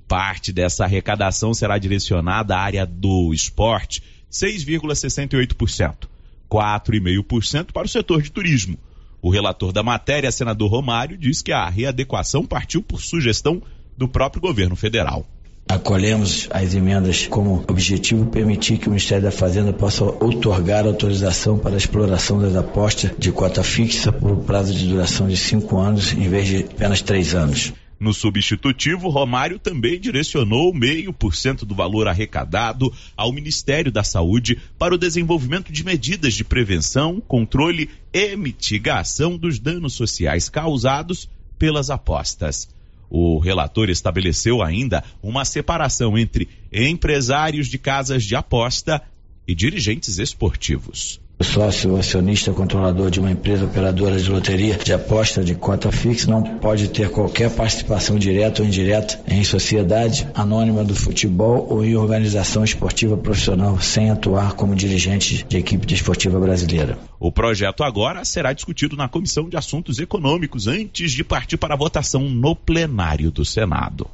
[0.08, 6.08] Parte dessa arrecadação será direcionada à área do esporte, 6,68%,
[6.50, 8.78] 4,5% para o setor de turismo.
[9.20, 13.62] O relator da matéria, senador Romário, diz que a readequação partiu por sugestão
[13.96, 15.26] do próprio governo federal.
[15.68, 21.74] Acolhemos as emendas como objetivo permitir que o Ministério da Fazenda possa outorgar autorização para
[21.74, 26.28] a exploração das apostas de cota fixa por prazo de duração de cinco anos, em
[26.28, 27.72] vez de apenas três anos.
[27.98, 34.58] No substitutivo, Romário também direcionou meio por cento do valor arrecadado ao Ministério da Saúde
[34.76, 41.90] para o desenvolvimento de medidas de prevenção, controle e mitigação dos danos sociais causados pelas
[41.90, 42.68] apostas.
[43.14, 49.02] O relator estabeleceu ainda uma separação entre empresários de casas de aposta
[49.46, 51.20] e dirigentes esportivos.
[51.42, 56.42] Sócio acionista controlador de uma empresa operadora de loteria de aposta de cota fixa não
[56.42, 62.64] pode ter qualquer participação direta ou indireta em sociedade anônima do futebol ou em organização
[62.64, 66.98] esportiva profissional sem atuar como dirigente de equipe desportiva brasileira.
[67.18, 71.78] O projeto agora será discutido na Comissão de Assuntos Econômicos antes de partir para a
[71.78, 74.08] votação no plenário do Senado.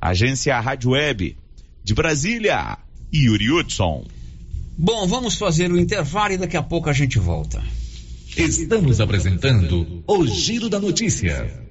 [0.00, 1.36] Agência Rádio Web
[1.84, 2.78] de Brasília,
[3.12, 4.04] Yuri Hudson.
[4.76, 7.62] Bom, vamos fazer o intervalo e daqui a pouco a gente volta.
[8.36, 11.61] Estamos apresentando o Giro da Notícia.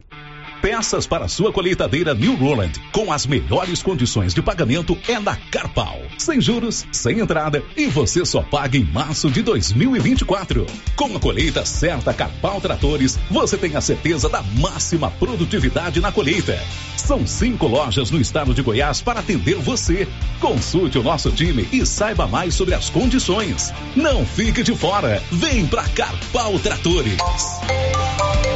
[0.62, 6.00] Peças para sua colheitadeira New Roland, com as melhores condições de pagamento é na Carpal.
[6.20, 10.68] Sem juros, sem entrada e você só paga em março de 2024.
[10.96, 16.60] Com a colheita certa Carpal Tratores, você tem a certeza da máxima produtividade na colheita.
[16.96, 20.08] São cinco lojas no estado de Goiás para atender você.
[20.40, 23.74] Consulte o nosso time e saiba mais sobre as condições.
[23.96, 25.24] Não fique de fora.
[25.32, 27.18] Vem pra Carpal Tratores.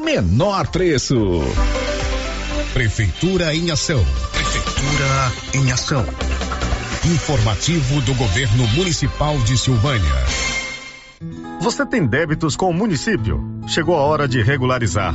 [0.00, 1.16] menor preço.
[2.72, 4.04] Prefeitura em ação.
[4.32, 6.04] Prefeitura em ação.
[7.04, 10.14] Informativo do Governo Municipal de Silvânia.
[11.60, 13.42] Você tem débitos com o município?
[13.66, 15.14] Chegou a hora de regularizar.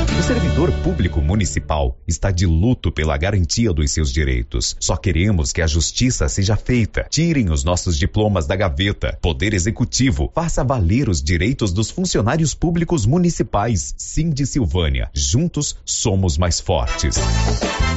[0.19, 4.75] O servidor público municipal está de luto pela garantia dos seus direitos.
[4.79, 7.07] Só queremos que a justiça seja feita.
[7.09, 9.17] Tirem os nossos diplomas da gaveta.
[9.21, 13.93] Poder Executivo, faça valer os direitos dos funcionários públicos municipais.
[13.97, 15.09] Sim de Silvânia.
[15.13, 17.15] Juntos somos mais fortes.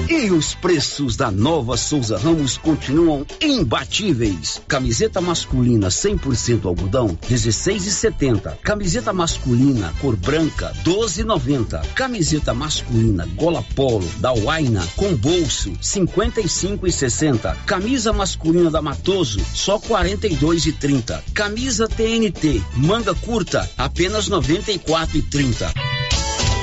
[0.08, 4.60] E os preços da nova Souza Ramos continuam imbatíveis.
[4.68, 8.56] Camiseta masculina 100% algodão, 16,70.
[8.58, 11.86] Camiseta masculina cor branca, 12,90.
[12.04, 17.56] Camiseta masculina gola polo da Waina com bolso, 55,60.
[17.64, 21.22] Camisa masculina da Matoso, só 42,30.
[21.32, 25.72] Camisa TNT manga curta, apenas 94,30.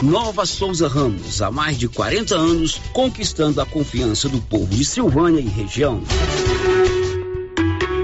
[0.03, 5.39] Nova Souza Ramos, há mais de 40 anos, conquistando a confiança do povo de Silvânia
[5.39, 6.03] e região.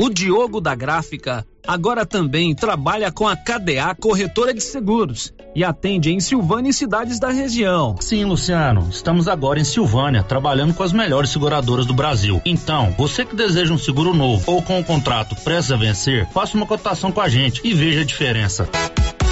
[0.01, 6.11] O Diogo da Gráfica agora também trabalha com a KDA Corretora de Seguros e atende
[6.11, 7.95] em Silvânia e cidades da região.
[7.99, 12.41] Sim, Luciano, estamos agora em Silvânia, trabalhando com as melhores seguradoras do Brasil.
[12.45, 16.27] Então, você que deseja um seguro novo ou com o um contrato prestes a vencer,
[16.29, 18.69] faça uma cotação com a gente e veja a diferença.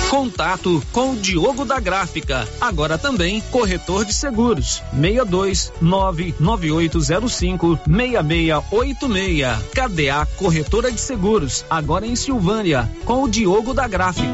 [0.10, 4.82] Contato com o Diogo da Gráfica, agora também corretor de seguros.
[4.92, 9.58] 62 99805 6686.
[9.74, 14.30] KDA Corretora de Seguros, agora em Silvânia, com o Diogo da Gráfica.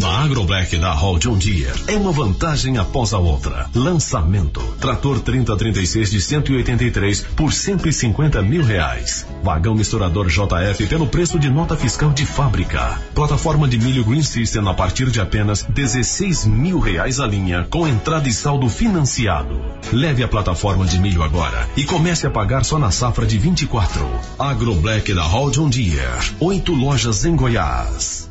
[0.00, 3.68] Na AgroBlack da Hall John Deere é uma vantagem após a outra.
[3.74, 9.26] Lançamento: trator 3036 de 183 por 150 mil reais.
[9.42, 12.98] Vagão misturador JF pelo preço de nota fiscal de fábrica.
[13.14, 17.86] Plataforma de milho Green System a partir de apenas 16 mil reais a linha, com
[17.86, 19.60] entrada e saldo financiado.
[19.92, 24.00] Leve a plataforma de milho agora e comece a pagar só na safra de 24.
[24.38, 26.34] AgroBlack da Hall John Deere.
[26.40, 28.30] Oito lojas em Goiás.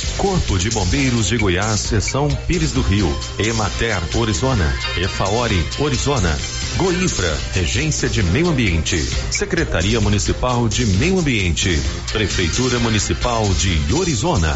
[0.17, 3.07] Corpo de Bombeiros de Goiás, Seção Pires do Rio,
[3.39, 6.37] Emater, Orizona, Efaori, Orizona,
[6.77, 8.97] Goifra, Regência de Meio Ambiente,
[9.31, 11.79] Secretaria Municipal de Meio Ambiente,
[12.11, 14.55] Prefeitura Municipal de Orizona.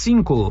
[0.00, 0.50] cinco.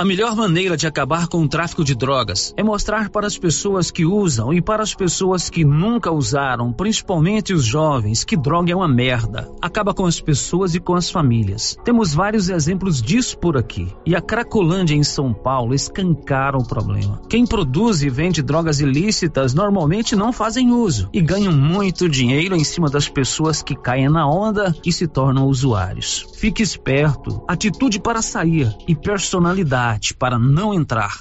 [0.00, 3.90] A melhor maneira de acabar com o tráfico de drogas é mostrar para as pessoas
[3.90, 8.76] que usam e para as pessoas que nunca usaram, principalmente os jovens, que droga é
[8.76, 9.50] uma merda.
[9.60, 11.76] Acaba com as pessoas e com as famílias.
[11.82, 13.92] Temos vários exemplos disso por aqui.
[14.06, 17.20] E a Cracolândia em São Paulo escancara o problema.
[17.28, 22.62] Quem produz e vende drogas ilícitas normalmente não fazem uso e ganham muito dinheiro em
[22.62, 26.24] cima das pessoas que caem na onda e se tornam usuários.
[26.36, 29.87] Fique esperto, atitude para sair e personalidade
[30.18, 31.18] para não entrar.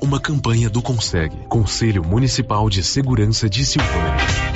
[0.00, 4.47] Uma campanha do Consegue, Conselho Municipal de Segurança de Silvânia.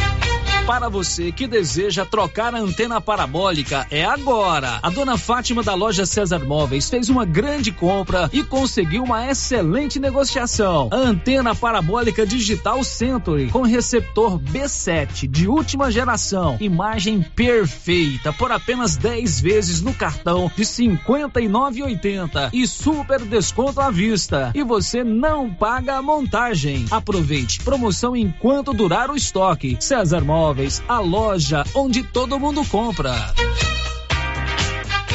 [0.67, 4.79] Para você que deseja trocar a antena parabólica, é agora.
[4.81, 9.99] A dona Fátima da loja César Móveis fez uma grande compra e conseguiu uma excelente
[9.99, 10.89] negociação.
[10.93, 18.97] A antena parabólica digital Century com receptor B7 de última geração, imagem perfeita por apenas
[18.97, 24.53] 10 vezes no cartão de 59,80 e super desconto à vista.
[24.55, 26.87] E você não paga a montagem.
[26.89, 29.77] Aproveite promoção enquanto durar o estoque.
[29.81, 30.52] César Móveis
[30.89, 33.15] a loja onde todo mundo compra.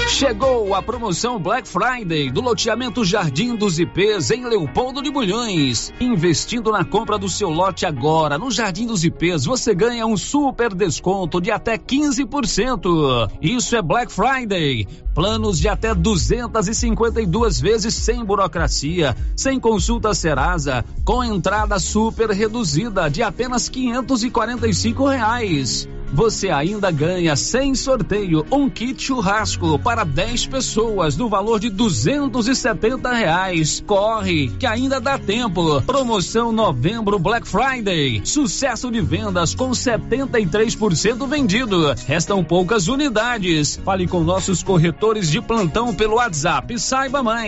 [0.10, 5.94] Chegou a promoção Black Friday do loteamento Jardim dos IPs em Leopoldo de Bulhões.
[6.00, 10.74] Investindo na compra do seu lote agora no Jardim dos IPs, você ganha um super
[10.74, 13.30] desconto de até 15%.
[13.40, 14.88] Isso é Black Friday.
[15.18, 23.24] Planos de até 252 vezes sem burocracia, sem consulta Serasa, com entrada super reduzida de
[23.24, 25.90] apenas 545 reais.
[26.14, 33.12] Você ainda ganha sem sorteio um kit churrasco para 10 pessoas no valor de 270
[33.12, 33.84] reais.
[33.86, 35.82] Corre, que ainda dá tempo.
[35.82, 38.22] Promoção Novembro Black Friday.
[38.24, 41.94] Sucesso de vendas com 73% vendido.
[42.08, 43.80] Restam poucas unidades.
[43.84, 46.78] Fale com nossos corretores de plantão pelo WhatsApp.
[46.80, 47.46] Saiba mais.